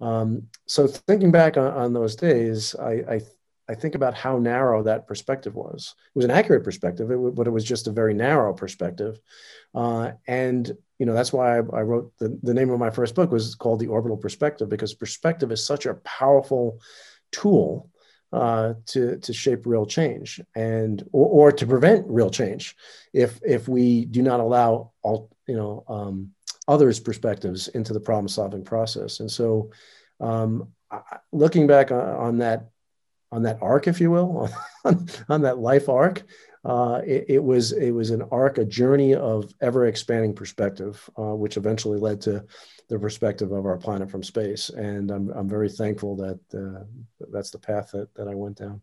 um, 0.00 0.48
so 0.66 0.88
thinking 0.88 1.30
back 1.30 1.56
on, 1.56 1.72
on 1.72 1.92
those 1.92 2.16
days 2.16 2.74
I, 2.74 2.90
I, 2.90 3.20
I 3.68 3.74
think 3.74 3.94
about 3.94 4.14
how 4.14 4.38
narrow 4.38 4.82
that 4.82 5.06
perspective 5.06 5.54
was. 5.54 5.94
It 6.08 6.18
was 6.18 6.24
an 6.24 6.32
accurate 6.32 6.64
perspective 6.64 7.08
but 7.34 7.46
it 7.46 7.50
was 7.50 7.64
just 7.64 7.86
a 7.86 7.92
very 7.92 8.14
narrow 8.14 8.52
perspective. 8.52 9.20
Uh, 9.74 10.12
and 10.26 10.72
you 10.98 11.06
know 11.06 11.14
that's 11.14 11.32
why 11.32 11.58
I, 11.58 11.58
I 11.58 11.82
wrote 11.82 12.12
the, 12.18 12.38
the 12.42 12.54
name 12.54 12.70
of 12.70 12.80
my 12.80 12.90
first 12.90 13.14
book 13.14 13.30
was 13.30 13.54
called 13.54 13.78
the 13.78 13.86
orbital 13.86 14.16
perspective 14.16 14.68
because 14.68 14.94
perspective 14.94 15.52
is 15.52 15.64
such 15.64 15.86
a 15.86 15.94
powerful 15.94 16.80
tool 17.30 17.90
uh, 18.32 18.74
to 18.86 19.18
to 19.18 19.32
shape 19.32 19.66
real 19.66 19.86
change 19.86 20.40
and 20.54 21.02
or, 21.12 21.48
or 21.48 21.52
to 21.52 21.66
prevent 21.66 22.06
real 22.08 22.30
change 22.30 22.76
if 23.12 23.40
if 23.44 23.68
we 23.68 24.04
do 24.04 24.22
not 24.22 24.40
allow 24.40 24.92
all 25.02 25.30
you 25.46 25.56
know 25.56 25.84
um, 25.88 26.32
others' 26.70 27.00
perspectives 27.00 27.68
into 27.68 27.92
the 27.92 28.00
problem 28.00 28.28
solving 28.28 28.64
process. 28.64 29.20
And 29.20 29.30
so, 29.30 29.70
um, 30.20 30.68
looking 31.32 31.66
back 31.66 31.90
on, 31.90 32.00
on, 32.00 32.38
that 32.38 32.70
on 33.32 33.42
that 33.42 33.58
arc, 33.60 33.88
if 33.88 34.00
you 34.00 34.10
will, 34.10 34.48
on, 34.84 35.08
on 35.28 35.42
that 35.42 35.58
life 35.58 35.88
arc, 35.88 36.22
uh, 36.64 37.00
it, 37.06 37.24
it, 37.28 37.42
was 37.42 37.72
it 37.72 37.90
was 37.90 38.10
an 38.10 38.22
arc, 38.30 38.58
a 38.58 38.64
journey 38.64 39.14
of 39.14 39.52
ever 39.60 39.86
expanding 39.86 40.34
perspective, 40.34 41.08
uh, 41.18 41.34
which 41.34 41.56
eventually 41.56 41.98
led 41.98 42.20
to 42.22 42.44
the 42.88 42.98
perspective 42.98 43.52
of 43.52 43.64
our 43.64 43.78
planet 43.78 44.10
from 44.10 44.22
space. 44.22 44.68
And 44.68 45.10
I'm, 45.10 45.30
I'm 45.30 45.48
very 45.48 45.70
thankful 45.70 46.16
that 46.16 46.40
uh, 46.52 46.84
that's 47.32 47.50
the 47.50 47.58
path 47.58 47.92
that, 47.92 48.14
that 48.14 48.28
I 48.28 48.34
went 48.34 48.58
down. 48.58 48.82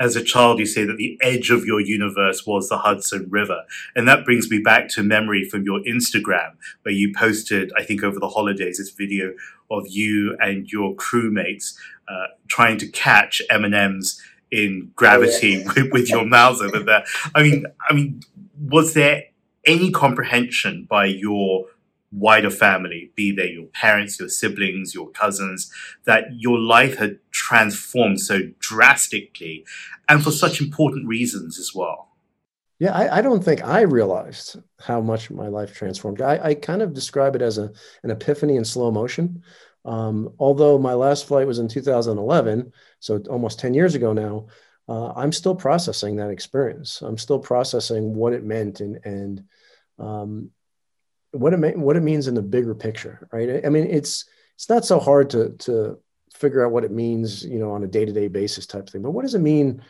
As 0.00 0.14
a 0.14 0.22
child, 0.22 0.60
you 0.60 0.66
say 0.66 0.84
that 0.84 0.96
the 0.96 1.18
edge 1.22 1.50
of 1.50 1.64
your 1.64 1.80
universe 1.80 2.46
was 2.46 2.68
the 2.68 2.78
Hudson 2.78 3.26
River. 3.28 3.64
And 3.96 4.06
that 4.06 4.24
brings 4.24 4.48
me 4.48 4.60
back 4.60 4.88
to 4.90 5.02
memory 5.02 5.44
from 5.44 5.64
your 5.64 5.80
Instagram, 5.80 6.52
where 6.82 6.94
you 6.94 7.12
posted, 7.12 7.72
I 7.76 7.82
think 7.82 8.04
over 8.04 8.20
the 8.20 8.28
holidays, 8.28 8.78
this 8.78 8.90
video 8.90 9.34
of 9.72 9.88
you 9.88 10.36
and 10.40 10.70
your 10.70 10.94
crewmates 10.94 11.74
uh, 12.08 12.28
trying 12.46 12.78
to 12.78 12.86
catch 12.86 13.42
M&Ms 13.50 14.22
in 14.50 14.90
gravity 14.96 15.56
oh, 15.56 15.72
yeah. 15.76 15.82
with, 15.82 15.92
with 15.92 16.08
your 16.10 16.24
mouths 16.24 16.60
over 16.60 16.80
there. 16.80 17.04
I 17.34 17.42
mean, 17.42 17.64
I 17.88 17.94
mean, 17.94 18.22
was 18.60 18.94
there 18.94 19.24
any 19.66 19.90
comprehension 19.90 20.86
by 20.88 21.06
your 21.06 21.66
wider 22.12 22.50
family, 22.50 23.12
be 23.14 23.32
they 23.32 23.50
your 23.50 23.66
parents, 23.66 24.18
your 24.18 24.28
siblings, 24.28 24.94
your 24.94 25.10
cousins, 25.10 25.70
that 26.04 26.24
your 26.36 26.58
life 26.58 26.96
had 26.96 27.18
transformed 27.30 28.20
so 28.20 28.40
drastically 28.60 29.64
and 30.08 30.22
for 30.22 30.30
such 30.30 30.60
important 30.60 31.06
reasons 31.06 31.58
as 31.58 31.74
well. 31.74 32.08
Yeah, 32.78 32.92
I, 32.92 33.18
I 33.18 33.22
don't 33.22 33.44
think 33.44 33.64
I 33.64 33.80
realized 33.80 34.56
how 34.80 35.00
much 35.00 35.30
my 35.30 35.48
life 35.48 35.74
transformed. 35.74 36.22
I, 36.22 36.38
I 36.42 36.54
kind 36.54 36.80
of 36.80 36.94
describe 36.94 37.34
it 37.34 37.42
as 37.42 37.58
a, 37.58 37.72
an 38.04 38.10
epiphany 38.10 38.56
in 38.56 38.64
slow 38.64 38.92
motion. 38.92 39.42
Um, 39.84 40.34
although 40.38 40.78
my 40.78 40.94
last 40.94 41.26
flight 41.26 41.46
was 41.46 41.58
in 41.58 41.68
2011, 41.68 42.72
so 43.00 43.22
almost 43.30 43.58
10 43.58 43.74
years 43.74 43.94
ago 43.94 44.12
now, 44.12 44.46
uh, 44.88 45.12
I'm 45.14 45.32
still 45.32 45.54
processing 45.54 46.16
that 46.16 46.30
experience. 46.30 47.02
I'm 47.02 47.18
still 47.18 47.38
processing 47.38 48.14
what 48.14 48.32
it 48.32 48.44
meant 48.44 48.80
and 48.80 48.98
and 49.04 49.44
um, 49.98 50.50
what 51.32 51.52
it 51.52 51.78
what 51.78 51.96
it 51.96 52.02
means 52.02 52.26
in 52.26 52.34
the 52.34 52.42
bigger 52.42 52.74
picture, 52.74 53.28
right? 53.30 53.64
I 53.64 53.68
mean, 53.68 53.86
it's 53.86 54.24
it's 54.54 54.68
not 54.68 54.84
so 54.84 54.98
hard 54.98 55.30
to 55.30 55.50
to 55.50 55.98
figure 56.32 56.64
out 56.64 56.72
what 56.72 56.84
it 56.84 56.90
means, 56.90 57.44
you 57.44 57.58
know, 57.58 57.72
on 57.72 57.84
a 57.84 57.86
day 57.86 58.04
to 58.04 58.12
day 58.12 58.28
basis 58.28 58.66
type 58.66 58.88
thing. 58.88 59.02
But 59.02 59.10
what 59.10 59.22
does 59.22 59.34
it 59.34 59.40
mean? 59.40 59.82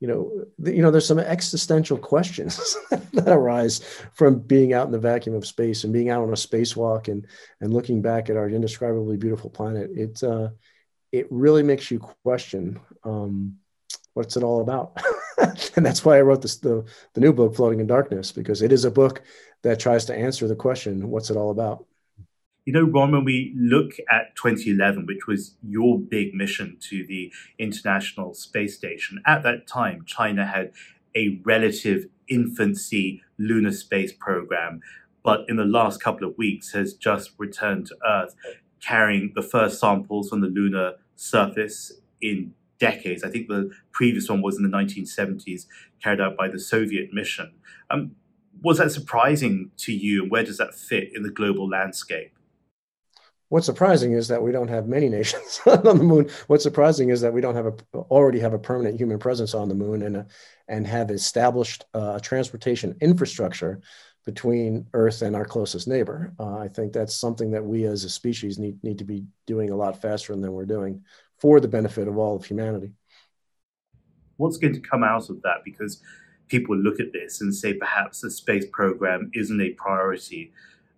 You 0.00 0.08
know, 0.08 0.44
you 0.70 0.82
know, 0.82 0.90
there's 0.90 1.06
some 1.06 1.18
existential 1.18 1.96
questions 1.96 2.76
that 2.90 3.28
arise 3.28 3.80
from 4.12 4.40
being 4.40 4.74
out 4.74 4.86
in 4.86 4.92
the 4.92 4.98
vacuum 4.98 5.34
of 5.34 5.46
space 5.46 5.84
and 5.84 5.92
being 5.92 6.10
out 6.10 6.22
on 6.22 6.28
a 6.30 6.32
spacewalk 6.32 7.08
and 7.08 7.26
and 7.60 7.72
looking 7.72 8.02
back 8.02 8.28
at 8.28 8.36
our 8.36 8.48
indescribably 8.48 9.16
beautiful 9.16 9.50
planet. 9.50 9.90
It 9.94 10.22
uh, 10.22 10.50
it 11.12 11.26
really 11.30 11.62
makes 11.62 11.90
you 11.90 11.98
question. 11.98 12.80
Um, 13.04 13.56
what's 14.14 14.36
it 14.36 14.42
all 14.42 14.60
about? 14.62 14.98
and 15.76 15.84
that's 15.84 16.04
why 16.04 16.16
I 16.16 16.22
wrote 16.22 16.42
this 16.42 16.56
the, 16.56 16.84
the 17.14 17.20
new 17.20 17.32
book, 17.32 17.54
Floating 17.54 17.80
in 17.80 17.86
Darkness, 17.86 18.32
because 18.32 18.62
it 18.62 18.72
is 18.72 18.84
a 18.84 18.90
book 18.90 19.22
that 19.62 19.78
tries 19.78 20.06
to 20.06 20.14
answer 20.14 20.48
the 20.48 20.56
question, 20.56 21.10
what's 21.10 21.30
it 21.30 21.36
all 21.36 21.50
about? 21.50 21.84
You 22.66 22.72
know, 22.72 22.82
Ron, 22.82 23.12
when 23.12 23.24
we 23.24 23.54
look 23.56 23.92
at 24.10 24.34
2011, 24.34 25.06
which 25.06 25.28
was 25.28 25.54
your 25.62 26.00
big 26.00 26.34
mission 26.34 26.76
to 26.80 27.06
the 27.06 27.32
International 27.60 28.34
Space 28.34 28.76
Station, 28.76 29.22
at 29.24 29.44
that 29.44 29.68
time, 29.68 30.02
China 30.04 30.44
had 30.44 30.72
a 31.16 31.40
relative 31.44 32.06
infancy 32.28 33.22
lunar 33.38 33.70
space 33.70 34.12
program, 34.12 34.80
but 35.22 35.44
in 35.48 35.54
the 35.54 35.64
last 35.64 36.02
couple 36.02 36.26
of 36.26 36.36
weeks 36.36 36.72
has 36.72 36.94
just 36.94 37.30
returned 37.38 37.86
to 37.86 37.96
Earth, 38.04 38.34
carrying 38.80 39.30
the 39.36 39.42
first 39.42 39.78
samples 39.78 40.28
from 40.28 40.40
the 40.40 40.48
lunar 40.48 40.94
surface 41.14 41.92
in 42.20 42.52
decades. 42.80 43.22
I 43.22 43.30
think 43.30 43.46
the 43.46 43.70
previous 43.92 44.28
one 44.28 44.42
was 44.42 44.56
in 44.56 44.68
the 44.68 44.76
1970s, 44.76 45.66
carried 46.02 46.20
out 46.20 46.36
by 46.36 46.48
the 46.48 46.58
Soviet 46.58 47.12
mission. 47.12 47.52
Um, 47.90 48.16
was 48.60 48.78
that 48.78 48.90
surprising 48.90 49.70
to 49.76 49.92
you, 49.92 50.22
and 50.22 50.32
where 50.32 50.42
does 50.42 50.58
that 50.58 50.74
fit 50.74 51.10
in 51.14 51.22
the 51.22 51.30
global 51.30 51.68
landscape? 51.68 52.35
What's 53.48 53.66
surprising 53.66 54.12
is 54.12 54.26
that 54.28 54.42
we 54.42 54.50
don't 54.50 54.68
have 54.68 54.88
many 54.88 55.08
nations 55.08 55.60
on 55.66 55.82
the 55.98 56.04
moon. 56.04 56.28
What's 56.48 56.64
surprising 56.64 57.10
is 57.10 57.20
that 57.20 57.32
we 57.32 57.40
don't 57.40 57.54
have 57.54 57.66
a 57.66 57.74
already 57.96 58.40
have 58.40 58.54
a 58.54 58.58
permanent 58.58 58.98
human 58.98 59.18
presence 59.18 59.54
on 59.54 59.68
the 59.68 59.74
moon 59.74 60.02
and 60.02 60.16
a, 60.16 60.26
and 60.68 60.86
have 60.86 61.10
established 61.10 61.84
a 61.94 62.20
transportation 62.20 62.96
infrastructure 63.00 63.80
between 64.24 64.88
Earth 64.92 65.22
and 65.22 65.36
our 65.36 65.44
closest 65.44 65.86
neighbor. 65.86 66.34
Uh, 66.40 66.58
I 66.58 66.66
think 66.66 66.92
that's 66.92 67.14
something 67.14 67.52
that 67.52 67.64
we 67.64 67.84
as 67.84 68.02
a 68.02 68.10
species 68.10 68.58
need 68.58 68.82
need 68.82 68.98
to 68.98 69.04
be 69.04 69.24
doing 69.46 69.70
a 69.70 69.76
lot 69.76 70.02
faster 70.02 70.34
than 70.34 70.52
we're 70.52 70.66
doing 70.66 71.04
for 71.38 71.60
the 71.60 71.68
benefit 71.68 72.08
of 72.08 72.18
all 72.18 72.34
of 72.34 72.44
humanity. 72.44 72.92
What's 74.38 74.58
going 74.58 74.74
to 74.74 74.80
come 74.80 75.04
out 75.04 75.30
of 75.30 75.40
that? 75.42 75.62
Because 75.64 76.02
people 76.48 76.76
look 76.76 77.00
at 77.00 77.12
this 77.12 77.40
and 77.40 77.54
say 77.54 77.74
perhaps 77.74 78.20
the 78.20 78.30
space 78.30 78.66
program 78.72 79.30
isn't 79.34 79.60
a 79.60 79.70
priority 79.70 80.52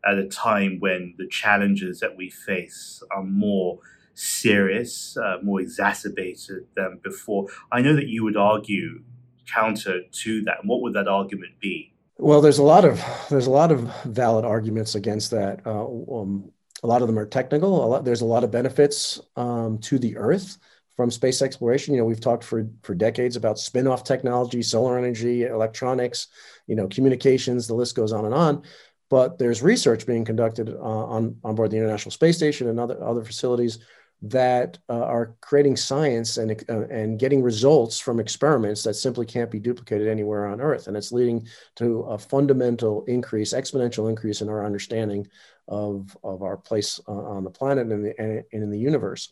at 0.05 0.19
a 0.19 0.27
time 0.29 0.79
when 0.81 1.15
the 1.19 1.27
challenges 1.29 2.01
that 2.01 2.17
we 2.17 2.31
face 2.31 3.03
are 3.11 3.23
more 3.23 3.79
serious, 4.15 5.17
uh, 5.17 5.37
more 5.43 5.61
exacerbated 5.61 6.67
than 6.75 6.99
before. 7.03 7.47
I 7.71 7.81
know 7.81 7.95
that 7.95 8.09
you 8.09 8.25
would 8.25 8.37
argue 8.37 9.03
counter 9.47 10.03
to 10.11 10.43
that. 10.43 10.65
What 10.65 10.83
would 10.83 10.95
that 10.95 11.09
argument 11.09 11.53
be? 11.61 11.93
Well, 12.19 12.41
there's 12.41 12.59
a 12.59 12.65
lot 12.65 12.85
of 12.85 13.03
there's 13.31 13.47
a 13.47 13.51
lot 13.51 13.71
of 13.71 13.81
valid 14.05 14.45
arguments 14.45 14.97
against 14.97 15.31
that. 15.31 15.65
Uh, 15.65 15.87
um, 15.87 16.51
a 16.83 16.87
lot 16.87 17.01
of 17.01 17.09
them 17.09 17.19
are 17.19 17.27
technical. 17.27 17.85
A 17.85 17.87
lot, 17.87 18.05
there's 18.05 18.21
a 18.21 18.27
lot 18.27 18.45
of 18.45 18.51
benefits 18.51 19.21
um, 19.37 19.79
to 19.79 19.99
the 19.99 20.17
Earth 20.17 20.59
from 20.97 21.13
space 21.13 21.43
exploration. 21.43 21.95
You 21.95 22.01
know, 22.01 22.07
we've 22.07 22.21
talked 22.21 22.43
for 22.43 22.69
for 22.83 22.95
decades 22.95 23.37
about 23.37 23.59
spin-off 23.59 24.03
technology, 24.03 24.63
solar 24.63 24.99
energy, 24.99 25.45
electronics, 25.45 26.27
you 26.67 26.75
know, 26.75 26.89
communications. 26.89 27.69
The 27.69 27.75
list 27.75 27.95
goes 27.95 28.13
on 28.13 28.25
and 28.25 28.35
on. 28.35 28.63
But 29.11 29.39
there's 29.39 29.63
research 29.63 30.07
being 30.07 30.25
conducted 30.25 30.69
uh, 30.69 30.81
on 30.81 31.37
on 31.43 31.55
board 31.55 31.71
the 31.71 31.79
International 31.79 32.11
Space 32.11 32.37
Station 32.37 32.69
and 32.69 32.79
other 32.79 33.03
other 33.03 33.25
facilities 33.25 33.79
that 34.21 34.79
uh, 34.89 35.05
are 35.05 35.37
creating 35.41 35.77
science 35.77 36.39
and, 36.39 36.51
uh, 36.69 36.87
and 36.89 37.19
getting 37.19 37.43
results 37.43 38.01
from 38.01 38.19
experiments 38.19 38.83
that 38.83 38.95
simply 38.95 39.25
can't 39.25 39.51
be 39.51 39.61
duplicated 39.61 40.09
anywhere 40.09 40.47
on 40.47 40.61
Earth. 40.61 40.89
And 40.89 40.97
it's 40.97 41.13
leading 41.13 41.47
to 41.77 42.01
a 42.01 42.19
fundamental 42.19 43.05
increase, 43.05 43.53
exponential 43.53 44.09
increase 44.09 44.41
in 44.41 44.49
our 44.49 44.67
understanding 44.67 45.29
of, 45.69 46.17
of 46.25 46.43
our 46.43 46.57
place 46.57 46.99
uh, 47.07 47.13
on 47.13 47.45
the 47.45 47.51
planet 47.51 47.87
and, 47.87 47.93
in 47.93 48.03
the, 48.03 48.21
and 48.21 48.45
in 48.51 48.71
the 48.71 48.79
universe. 48.79 49.31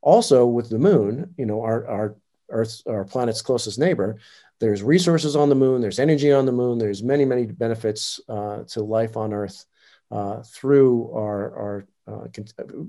Also, 0.00 0.46
with 0.46 0.70
the 0.70 0.78
moon, 0.78 1.34
you 1.36 1.46
know, 1.46 1.62
our, 1.62 1.86
our 1.88 2.16
Earth, 2.50 2.82
our 2.86 3.04
planet's 3.04 3.42
closest 3.42 3.78
neighbor, 3.78 4.18
there's 4.58 4.82
resources 4.82 5.36
on 5.36 5.48
the 5.48 5.54
moon, 5.54 5.80
there's 5.80 5.98
energy 5.98 6.32
on 6.32 6.46
the 6.46 6.52
moon, 6.52 6.78
there's 6.78 7.02
many, 7.02 7.24
many 7.24 7.46
benefits 7.46 8.20
uh, 8.28 8.64
to 8.68 8.82
life 8.82 9.16
on 9.16 9.32
Earth 9.32 9.64
uh, 10.10 10.42
through 10.42 11.10
our, 11.12 11.56
our 11.56 11.86
uh, 12.06 12.26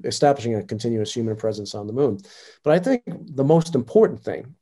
establishing 0.04 0.56
a 0.56 0.64
continuous 0.64 1.14
human 1.14 1.36
presence 1.36 1.76
on 1.76 1.88
the 1.88 1.94
moon. 1.94 2.18
But 2.64 2.74
I 2.74 2.80
think 2.80 3.04
the 3.08 3.44
most 3.44 3.76
important 3.76 4.24
thing 4.24 4.56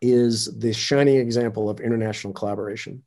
is 0.00 0.58
the 0.58 0.72
shining 0.72 1.16
example 1.16 1.68
of 1.70 1.80
international 1.80 2.32
collaboration. 2.32 3.02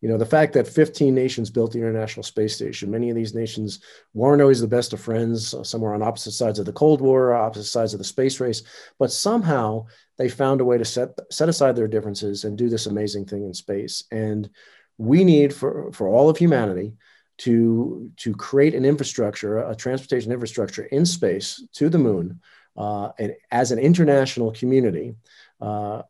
You 0.00 0.08
know, 0.08 0.16
the 0.16 0.26
fact 0.26 0.54
that 0.54 0.66
15 0.66 1.14
nations 1.14 1.50
built 1.50 1.72
the 1.72 1.78
International 1.78 2.22
Space 2.22 2.54
Station, 2.54 2.90
many 2.90 3.10
of 3.10 3.16
these 3.16 3.34
nations 3.34 3.80
weren't 4.14 4.40
always 4.40 4.60
the 4.60 4.66
best 4.66 4.92
of 4.92 5.00
friends. 5.00 5.52
Uh, 5.52 5.62
some 5.62 5.82
were 5.82 5.94
on 5.94 6.02
opposite 6.02 6.32
sides 6.32 6.58
of 6.58 6.64
the 6.64 6.72
Cold 6.72 7.00
War, 7.00 7.34
opposite 7.34 7.64
sides 7.64 7.92
of 7.92 7.98
the 7.98 8.04
space 8.04 8.40
race, 8.40 8.62
but 8.98 9.12
somehow 9.12 9.86
they 10.16 10.28
found 10.28 10.60
a 10.60 10.64
way 10.64 10.78
to 10.78 10.84
set, 10.84 11.10
set 11.30 11.50
aside 11.50 11.76
their 11.76 11.88
differences 11.88 12.44
and 12.44 12.56
do 12.56 12.68
this 12.68 12.86
amazing 12.86 13.26
thing 13.26 13.44
in 13.44 13.52
space. 13.52 14.04
And 14.10 14.48
we 14.96 15.22
need 15.22 15.52
for, 15.52 15.92
for 15.92 16.08
all 16.08 16.30
of 16.30 16.38
humanity 16.38 16.94
to, 17.38 18.10
to 18.16 18.34
create 18.34 18.74
an 18.74 18.84
infrastructure, 18.84 19.58
a 19.58 19.74
transportation 19.74 20.32
infrastructure 20.32 20.84
in 20.84 21.04
space 21.04 21.62
to 21.74 21.88
the 21.88 21.98
moon, 21.98 22.40
uh, 22.76 23.10
and 23.18 23.34
as 23.50 23.72
an 23.72 23.78
international 23.78 24.52
community, 24.52 25.14
uh, 25.60 26.02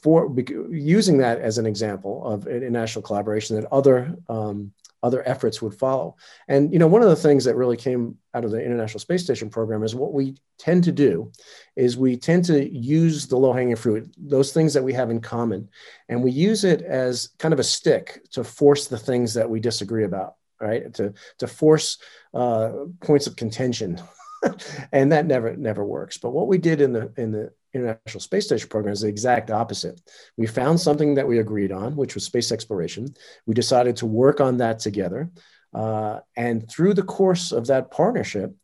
for 0.00 0.34
using 0.70 1.18
that 1.18 1.38
as 1.40 1.58
an 1.58 1.66
example 1.66 2.24
of 2.24 2.46
international 2.46 3.02
collaboration 3.02 3.56
that 3.56 3.70
other 3.70 4.16
um, 4.28 4.72
other 5.02 5.22
efforts 5.28 5.60
would 5.60 5.74
follow. 5.74 6.16
And 6.48 6.72
you 6.72 6.78
know, 6.78 6.86
one 6.86 7.02
of 7.02 7.08
the 7.08 7.16
things 7.16 7.44
that 7.44 7.54
really 7.54 7.76
came 7.76 8.16
out 8.34 8.44
of 8.44 8.50
the 8.50 8.64
International 8.64 8.98
Space 8.98 9.22
Station 9.22 9.50
program 9.50 9.84
is 9.84 9.94
what 9.94 10.12
we 10.12 10.36
tend 10.58 10.84
to 10.84 10.92
do 10.92 11.30
is 11.76 11.96
we 11.96 12.16
tend 12.16 12.44
to 12.46 12.68
use 12.74 13.26
the 13.26 13.36
low-hanging 13.36 13.76
fruit, 13.76 14.12
those 14.16 14.52
things 14.52 14.72
that 14.74 14.82
we 14.82 14.94
have 14.94 15.10
in 15.10 15.20
common, 15.20 15.68
and 16.08 16.24
we 16.24 16.30
use 16.32 16.64
it 16.64 16.82
as 16.82 17.28
kind 17.38 17.52
of 17.52 17.60
a 17.60 17.64
stick 17.64 18.22
to 18.32 18.42
force 18.42 18.88
the 18.88 18.98
things 18.98 19.34
that 19.34 19.48
we 19.48 19.60
disagree 19.60 20.04
about 20.04 20.34
right? 20.60 20.92
To 20.94 21.12
to 21.38 21.46
force 21.46 21.98
uh, 22.34 22.72
points 23.00 23.26
of 23.26 23.36
contention, 23.36 24.00
and 24.92 25.12
that 25.12 25.26
never 25.26 25.56
never 25.56 25.84
works. 25.84 26.18
But 26.18 26.30
what 26.30 26.48
we 26.48 26.58
did 26.58 26.80
in 26.80 26.92
the 26.92 27.12
in 27.16 27.32
the 27.32 27.52
International 27.74 28.20
Space 28.20 28.46
Station 28.46 28.68
program 28.68 28.92
is 28.92 29.02
the 29.02 29.08
exact 29.08 29.50
opposite. 29.50 30.00
We 30.36 30.46
found 30.46 30.80
something 30.80 31.14
that 31.14 31.28
we 31.28 31.38
agreed 31.38 31.72
on, 31.72 31.96
which 31.96 32.14
was 32.14 32.24
space 32.24 32.52
exploration. 32.52 33.14
We 33.46 33.54
decided 33.54 33.96
to 33.96 34.06
work 34.06 34.40
on 34.40 34.56
that 34.58 34.78
together, 34.78 35.30
uh, 35.74 36.20
and 36.36 36.68
through 36.70 36.94
the 36.94 37.02
course 37.02 37.52
of 37.52 37.66
that 37.66 37.90
partnership, 37.90 38.54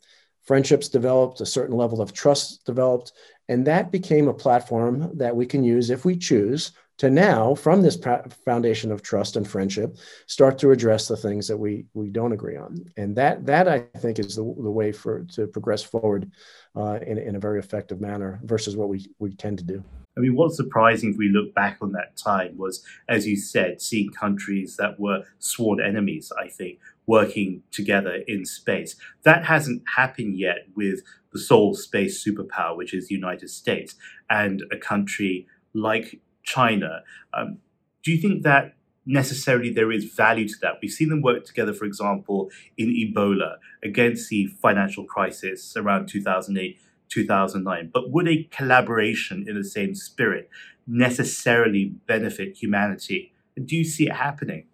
friendships 0.45 0.88
developed, 0.88 1.40
a 1.40 1.47
certain 1.47 1.77
level 1.77 2.01
of 2.01 2.12
trust 2.12 2.64
developed, 2.64 3.12
and 3.49 3.66
that 3.66 3.92
became 3.92 4.29
a 4.29 4.35
platform 4.35 5.11
that 5.18 5.37
we 5.37 5.47
can 5.47 5.62
use 5.62 5.90
if 5.90 6.05
we 6.05 6.16
choose 6.16 6.73
to 6.99 7.11
now, 7.11 7.55
from 7.55 7.83
this 7.83 7.99
foundation 8.45 8.93
of 8.93 9.03
trust 9.03 9.37
and 9.37 9.49
friendship, 9.49 9.97
start 10.27 10.59
to 10.59 10.71
address 10.71 11.09
the 11.09 11.17
things 11.17 11.49
that 11.49 11.57
we 11.57 11.87
we 11.95 12.11
don't 12.11 12.33
agree 12.33 12.57
on, 12.57 12.85
and 12.97 13.17
that 13.17 13.47
that 13.47 13.69
I 13.69 13.81
think 13.99 14.19
is 14.19 14.37
the, 14.37 14.43
the 14.43 14.71
way 14.71 14.93
for 14.93 15.25
to 15.35 15.47
progress 15.47 15.83
forward 15.83 16.31
uh, 16.77 16.99
in 17.07 17.19
in 17.19 17.37
a 17.37 17.41
very 17.41 17.59
effective 17.59 18.01
manner 18.01 18.41
versus 18.45 18.77
what 18.77 18.89
we 18.89 19.07
we 19.19 19.35
tend 19.35 19.59
to 19.59 19.65
do. 19.65 19.83
I 20.17 20.21
mean, 20.21 20.37
what's 20.37 20.57
surprising 20.57 21.11
if 21.11 21.17
we 21.17 21.31
look 21.31 21.55
back 21.55 21.79
on 21.81 21.93
that 21.93 22.17
time 22.17 22.57
was, 22.59 22.85
as 23.09 23.27
you 23.27 23.37
said, 23.37 23.81
seeing 23.81 24.11
countries 24.11 24.77
that 24.77 25.01
were 25.01 25.25
sworn 25.39 25.81
enemies, 25.81 26.31
I 26.39 26.49
think, 26.49 26.79
working 27.07 27.63
together 27.71 28.23
in 28.27 28.45
space. 28.45 28.97
That 29.23 29.45
hasn't 29.45 29.83
happened 29.97 30.37
yet 30.37 30.67
with 30.77 31.01
the 31.33 31.39
sole 31.39 31.75
space 31.75 32.23
superpower, 32.23 32.77
which 32.77 32.93
is 32.93 33.09
the 33.09 33.15
United 33.15 33.49
States, 33.49 33.95
and 34.29 34.63
a 34.71 34.77
country 34.77 35.47
like 35.73 36.21
China. 36.43 37.03
Um, 37.35 37.59
do 38.03 38.13
you 38.13 38.21
think 38.21 38.43
that 38.43 38.75
necessarily 39.07 39.71
there 39.71 39.93
is 39.93 40.05
value 40.05 40.49
to 40.49 40.55
that? 40.63 40.75
We've 40.81 40.91
seen 40.91 41.09
them 41.09 41.23
work 41.23 41.45
together, 41.45 41.73
for 41.73 41.85
example, 41.85 42.51
in 42.77 42.89
Ebola 42.89 43.57
against 43.83 44.29
the 44.29 44.47
financial 44.47 45.05
crisis 45.05 45.77
around 45.77 46.09
2008, 46.09 46.79
2009. 47.09 47.91
But 47.93 48.11
would 48.11 48.29
a 48.29 48.45
collaboration 48.45 49.45
in 49.49 49.57
the 49.57 49.65
same 49.65 49.95
spirit 49.95 50.49
necessarily 50.87 51.95
benefit 52.07 52.57
humanity? 52.57 53.33
Do 53.63 53.77
you 53.77 53.85
see 53.85 54.07
it 54.07 54.15
happening? 54.15 54.67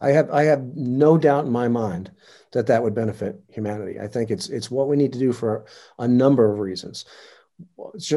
I 0.00 0.10
have 0.10 0.30
I 0.30 0.44
have 0.44 0.76
no 0.76 1.18
doubt 1.18 1.46
in 1.46 1.52
my 1.52 1.68
mind 1.68 2.12
that 2.52 2.66
that 2.68 2.82
would 2.82 2.94
benefit 2.94 3.40
humanity. 3.48 3.98
I 3.98 4.06
think 4.06 4.30
it's 4.30 4.48
it's 4.48 4.70
what 4.70 4.88
we 4.88 4.96
need 4.96 5.12
to 5.12 5.18
do 5.18 5.32
for 5.32 5.64
a 5.98 6.06
number 6.06 6.50
of 6.50 6.60
reasons. 6.60 7.04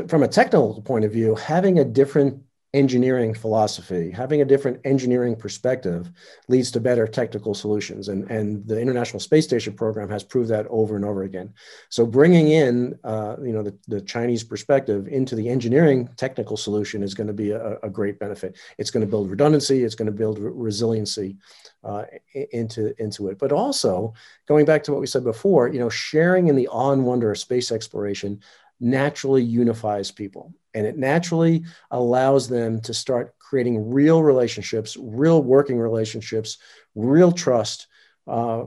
From 0.07 0.21
a 0.21 0.27
technical 0.27 0.81
point 0.83 1.05
of 1.05 1.11
view, 1.11 1.33
having 1.33 1.79
a 1.79 1.83
different 1.83 2.43
engineering 2.73 3.33
philosophy, 3.33 4.11
having 4.11 4.41
a 4.41 4.45
different 4.45 4.79
engineering 4.85 5.35
perspective 5.35 6.09
leads 6.47 6.71
to 6.71 6.79
better 6.79 7.05
technical 7.05 7.53
solutions. 7.53 8.07
And, 8.07 8.29
and 8.31 8.65
the 8.65 8.79
International 8.79 9.19
Space 9.19 9.43
Station 9.43 9.73
program 9.73 10.09
has 10.09 10.23
proved 10.23 10.49
that 10.51 10.67
over 10.69 10.95
and 10.95 11.03
over 11.03 11.23
again. 11.23 11.53
So 11.89 12.05
bringing 12.05 12.47
in, 12.47 12.97
uh, 13.03 13.35
you 13.43 13.51
know, 13.51 13.61
the, 13.61 13.77
the 13.89 13.99
Chinese 13.99 14.43
perspective 14.45 15.09
into 15.09 15.35
the 15.35 15.49
engineering 15.49 16.07
technical 16.15 16.55
solution 16.55 17.03
is 17.03 17.13
going 17.13 17.27
to 17.27 17.33
be 17.33 17.51
a, 17.51 17.77
a 17.83 17.89
great 17.89 18.19
benefit. 18.19 18.57
It's 18.77 18.89
going 18.89 19.05
to 19.05 19.09
build 19.09 19.29
redundancy. 19.29 19.83
It's 19.83 19.95
going 19.95 20.05
to 20.05 20.13
build 20.13 20.39
re- 20.39 20.51
resiliency 20.53 21.35
uh, 21.83 22.05
into, 22.51 22.93
into 23.03 23.27
it. 23.27 23.37
But 23.37 23.51
also 23.51 24.13
going 24.47 24.63
back 24.63 24.83
to 24.83 24.93
what 24.93 25.01
we 25.01 25.07
said 25.07 25.25
before, 25.25 25.67
you 25.67 25.79
know, 25.79 25.89
sharing 25.89 26.47
in 26.47 26.55
the 26.55 26.69
awe 26.69 26.93
and 26.93 27.05
wonder 27.05 27.31
of 27.31 27.37
space 27.37 27.69
exploration 27.69 28.39
naturally 28.81 29.43
unifies 29.43 30.11
people 30.11 30.53
and 30.73 30.85
it 30.85 30.97
naturally 30.97 31.63
allows 31.91 32.47
them 32.47 32.79
to 32.81 32.93
start 32.93 33.35
creating 33.39 33.91
real 33.91 34.23
relationships, 34.23 34.97
real 34.99 35.43
working 35.43 35.77
relationships, 35.77 36.57
real 36.95 37.31
trust. 37.31 37.87
Uh, 38.27 38.65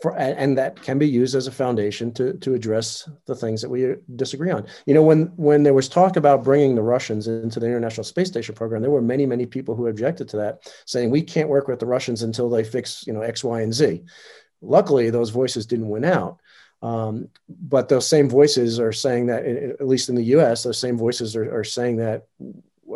for, 0.00 0.16
and 0.16 0.56
that 0.56 0.80
can 0.80 0.98
be 0.98 1.06
used 1.06 1.34
as 1.34 1.46
a 1.46 1.52
foundation 1.52 2.10
to, 2.14 2.32
to 2.38 2.54
address 2.54 3.08
the 3.26 3.34
things 3.34 3.60
that 3.60 3.68
we 3.68 3.96
disagree 4.16 4.50
on. 4.50 4.66
You 4.86 4.94
know, 4.94 5.02
when, 5.02 5.26
when 5.36 5.62
there 5.62 5.74
was 5.74 5.90
talk 5.90 6.16
about 6.16 6.42
bringing 6.42 6.74
the 6.74 6.82
Russians 6.82 7.28
into 7.28 7.60
the 7.60 7.66
International 7.66 8.04
Space 8.04 8.28
Station 8.28 8.54
program, 8.54 8.80
there 8.80 8.90
were 8.90 9.02
many, 9.02 9.26
many 9.26 9.44
people 9.44 9.74
who 9.74 9.88
objected 9.88 10.26
to 10.30 10.38
that, 10.38 10.72
saying 10.86 11.10
we 11.10 11.20
can't 11.20 11.50
work 11.50 11.68
with 11.68 11.80
the 11.80 11.86
Russians 11.86 12.22
until 12.22 12.48
they 12.48 12.64
fix, 12.64 13.06
you 13.06 13.12
know, 13.12 13.20
X, 13.20 13.44
Y, 13.44 13.60
and 13.60 13.74
Z. 13.74 14.02
Luckily, 14.62 15.10
those 15.10 15.30
voices 15.30 15.66
didn't 15.66 15.88
win 15.88 16.04
out. 16.04 16.38
Um, 16.82 17.28
but 17.48 17.88
those 17.88 18.08
same 18.08 18.28
voices 18.28 18.80
are 18.80 18.92
saying 18.92 19.26
that, 19.26 19.44
at 19.44 19.86
least 19.86 20.08
in 20.08 20.14
the 20.14 20.24
US, 20.36 20.62
those 20.62 20.78
same 20.78 20.96
voices 20.96 21.36
are, 21.36 21.54
are 21.54 21.64
saying 21.64 21.96
that 21.96 22.26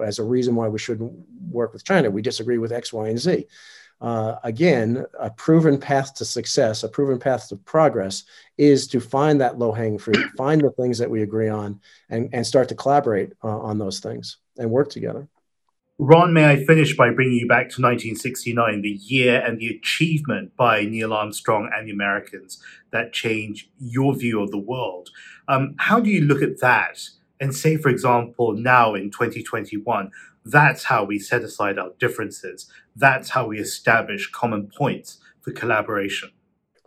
as 0.03 0.19
a 0.19 0.25
reason 0.25 0.55
why 0.55 0.69
we 0.69 0.79
shouldn't 0.79 1.13
work 1.51 1.73
with 1.73 1.85
China. 1.85 2.11
We 2.11 2.23
disagree 2.23 2.59
with 2.59 2.73
X, 2.73 2.93
Y, 2.93 3.09
and 3.09 3.19
Z. 3.19 3.47
Uh, 4.01 4.37
again, 4.43 5.05
a 5.19 5.31
proven 5.31 5.79
path 5.79 6.15
to 6.15 6.25
success, 6.25 6.83
a 6.83 6.89
proven 6.89 7.19
path 7.19 7.49
to 7.49 7.57
progress 7.57 8.25
is 8.59 8.87
to 8.89 9.01
find 9.01 9.41
that 9.41 9.59
low 9.59 9.73
hanging 9.73 9.99
fruit, 9.99 10.19
find 10.37 10.61
the 10.61 10.71
things 10.73 10.99
that 10.99 11.09
we 11.09 11.23
agree 11.23 11.49
on, 11.49 11.81
and, 12.11 12.29
and 12.33 12.47
start 12.47 12.69
to 12.69 12.75
collaborate 12.75 13.33
uh, 13.43 13.59
on 13.59 13.79
those 13.79 14.01
things 14.01 14.39
and 14.59 14.71
work 14.71 14.91
together. 14.91 15.29
Ron, 15.99 16.33
may 16.33 16.51
I 16.51 16.65
finish 16.65 16.97
by 16.97 17.11
bringing 17.11 17.39
you 17.39 17.47
back 17.47 17.69
to 17.71 17.81
1969, 17.81 18.83
the 18.83 18.89
year 18.89 19.41
and 19.41 19.61
the 19.61 19.69
achievement 19.69 20.57
by 20.57 20.85
Neil 20.85 21.13
Armstrong 21.13 21.71
and 21.73 21.87
the 21.87 21.93
Americans 21.93 22.61
that 22.91 23.13
changed 23.13 23.69
your 23.79 24.17
view 24.17 24.43
of 24.43 24.51
the 24.51 24.59
world. 24.59 25.11
Um, 25.47 25.77
how 25.79 26.01
do 26.01 26.11
you 26.11 26.23
look 26.23 26.43
at 26.43 26.61
that 26.61 26.99
and 27.39 27.55
say, 27.55 27.77
for 27.77 27.91
example, 27.91 28.55
now 28.55 28.95
in 28.95 29.13
2021, 29.13 30.11
that's 30.45 30.85
how 30.85 31.05
we 31.05 31.21
set 31.21 31.43
aside 31.43 31.79
our 31.79 31.91
differences, 32.01 32.69
that's 32.97 33.31
how 33.31 33.47
we 33.47 33.61
establish 33.61 34.31
common 34.33 34.71
points 34.77 35.19
for 35.43 35.53
collaboration? 35.53 36.33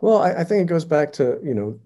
Well, 0.02 0.18
I, 0.18 0.32
I 0.32 0.44
think 0.44 0.62
it 0.62 0.72
goes 0.72 0.84
back 0.84 1.14
to, 1.14 1.40
you 1.42 1.54
know, 1.54 1.80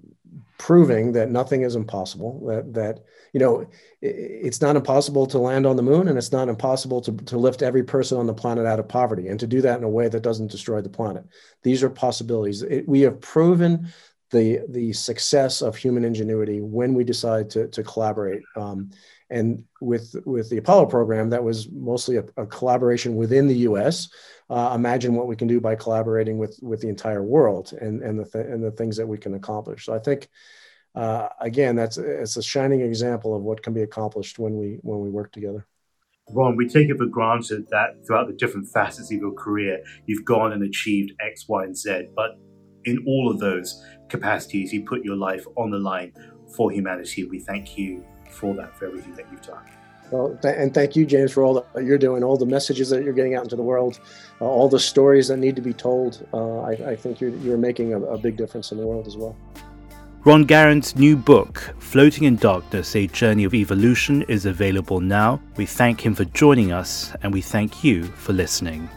proving 0.58 1.12
that 1.12 1.30
nothing 1.30 1.62
is 1.62 1.76
impossible, 1.76 2.44
that, 2.46 2.74
that 2.74 3.04
you 3.32 3.40
know, 3.40 3.66
it's 4.02 4.60
not 4.60 4.76
impossible 4.76 5.26
to 5.26 5.38
land 5.38 5.64
on 5.64 5.76
the 5.76 5.82
moon 5.82 6.08
and 6.08 6.18
it's 6.18 6.32
not 6.32 6.48
impossible 6.48 7.00
to, 7.00 7.12
to 7.12 7.38
lift 7.38 7.62
every 7.62 7.82
person 7.82 8.18
on 8.18 8.26
the 8.26 8.34
planet 8.34 8.66
out 8.66 8.78
of 8.78 8.88
poverty 8.88 9.28
and 9.28 9.40
to 9.40 9.46
do 9.46 9.62
that 9.62 9.78
in 9.78 9.84
a 9.84 9.88
way 9.88 10.08
that 10.08 10.22
doesn't 10.22 10.50
destroy 10.50 10.82
the 10.82 10.90
planet. 10.90 11.24
These 11.62 11.82
are 11.82 11.90
possibilities. 11.90 12.62
It, 12.62 12.86
we 12.86 13.00
have 13.02 13.20
proven 13.20 13.88
the, 14.32 14.60
the 14.68 14.92
success 14.92 15.62
of 15.62 15.76
human 15.76 16.04
ingenuity 16.04 16.60
when 16.60 16.94
we 16.94 17.04
decide 17.04 17.48
to, 17.50 17.68
to 17.68 17.82
collaborate. 17.82 18.42
Um, 18.56 18.90
and 19.30 19.64
with, 19.80 20.14
with 20.26 20.50
the 20.50 20.58
Apollo 20.58 20.86
program, 20.86 21.30
that 21.30 21.42
was 21.42 21.70
mostly 21.70 22.16
a, 22.16 22.24
a 22.36 22.46
collaboration 22.46 23.16
within 23.16 23.46
the 23.46 23.58
US. 23.58 24.10
Uh, 24.50 24.72
imagine 24.74 25.14
what 25.14 25.26
we 25.26 25.36
can 25.36 25.48
do 25.48 25.58
by 25.58 25.74
collaborating 25.74 26.36
with, 26.36 26.58
with 26.60 26.82
the 26.82 26.88
entire 26.88 27.22
world 27.22 27.72
and, 27.80 28.02
and, 28.02 28.18
the 28.18 28.24
th- 28.24 28.46
and 28.46 28.62
the 28.62 28.72
things 28.72 28.98
that 28.98 29.08
we 29.08 29.16
can 29.16 29.34
accomplish. 29.34 29.86
So 29.86 29.94
I 29.94 29.98
think 29.98 30.28
uh, 30.94 31.28
again, 31.40 31.76
that's 31.76 31.96
it's 31.98 32.36
a 32.36 32.42
shining 32.42 32.80
example 32.80 33.34
of 33.34 33.42
what 33.42 33.62
can 33.62 33.72
be 33.72 33.82
accomplished 33.82 34.38
when 34.38 34.56
we 34.56 34.78
when 34.82 35.00
we 35.00 35.10
work 35.10 35.32
together. 35.32 35.66
Ron, 36.30 36.56
we 36.56 36.68
take 36.68 36.88
it 36.88 36.98
for 36.98 37.06
granted 37.06 37.66
that 37.70 38.06
throughout 38.06 38.28
the 38.28 38.34
different 38.34 38.68
facets 38.68 39.10
of 39.12 39.18
your 39.18 39.32
career, 39.32 39.82
you've 40.06 40.24
gone 40.24 40.52
and 40.52 40.62
achieved 40.62 41.12
X, 41.20 41.48
Y, 41.48 41.64
and 41.64 41.76
Z. 41.76 42.08
But 42.14 42.38
in 42.84 43.02
all 43.06 43.30
of 43.30 43.38
those 43.38 43.84
capacities, 44.08 44.72
you 44.72 44.84
put 44.84 45.04
your 45.04 45.16
life 45.16 45.44
on 45.56 45.70
the 45.70 45.78
line 45.78 46.12
for 46.56 46.70
humanity. 46.70 47.24
We 47.24 47.40
thank 47.40 47.76
you 47.76 48.04
for 48.30 48.54
that, 48.54 48.76
for 48.76 48.86
everything 48.86 49.14
that 49.16 49.26
you've 49.30 49.42
done. 49.42 49.64
Well, 50.10 50.38
th- 50.42 50.54
and 50.58 50.74
thank 50.74 50.94
you, 50.94 51.06
James, 51.06 51.32
for 51.32 51.42
all 51.42 51.66
that 51.74 51.84
you're 51.84 51.98
doing, 51.98 52.22
all 52.22 52.36
the 52.36 52.46
messages 52.46 52.90
that 52.90 53.02
you're 53.02 53.14
getting 53.14 53.34
out 53.34 53.44
into 53.44 53.56
the 53.56 53.62
world, 53.62 53.98
uh, 54.40 54.44
all 54.44 54.68
the 54.68 54.78
stories 54.78 55.28
that 55.28 55.38
need 55.38 55.56
to 55.56 55.62
be 55.62 55.72
told. 55.72 56.26
Uh, 56.34 56.60
I, 56.60 56.70
I, 56.72 56.96
think 56.96 57.20
you're, 57.20 57.30
you're 57.36 57.56
making 57.56 57.94
a, 57.94 58.00
a 58.00 58.18
big 58.18 58.36
difference 58.36 58.72
in 58.72 58.78
the 58.78 58.86
world 58.86 59.06
as 59.06 59.16
well. 59.16 59.34
Ron 60.24 60.44
Garan's 60.44 60.94
new 60.94 61.16
book, 61.16 61.74
Floating 61.80 62.22
in 62.24 62.36
Darkness 62.36 62.94
A 62.94 63.08
Journey 63.08 63.42
of 63.42 63.54
Evolution, 63.54 64.22
is 64.28 64.46
available 64.46 65.00
now. 65.00 65.40
We 65.56 65.66
thank 65.66 66.06
him 66.06 66.14
for 66.14 66.24
joining 66.26 66.70
us 66.70 67.12
and 67.24 67.32
we 67.32 67.40
thank 67.40 67.82
you 67.82 68.04
for 68.04 68.32
listening. 68.32 68.88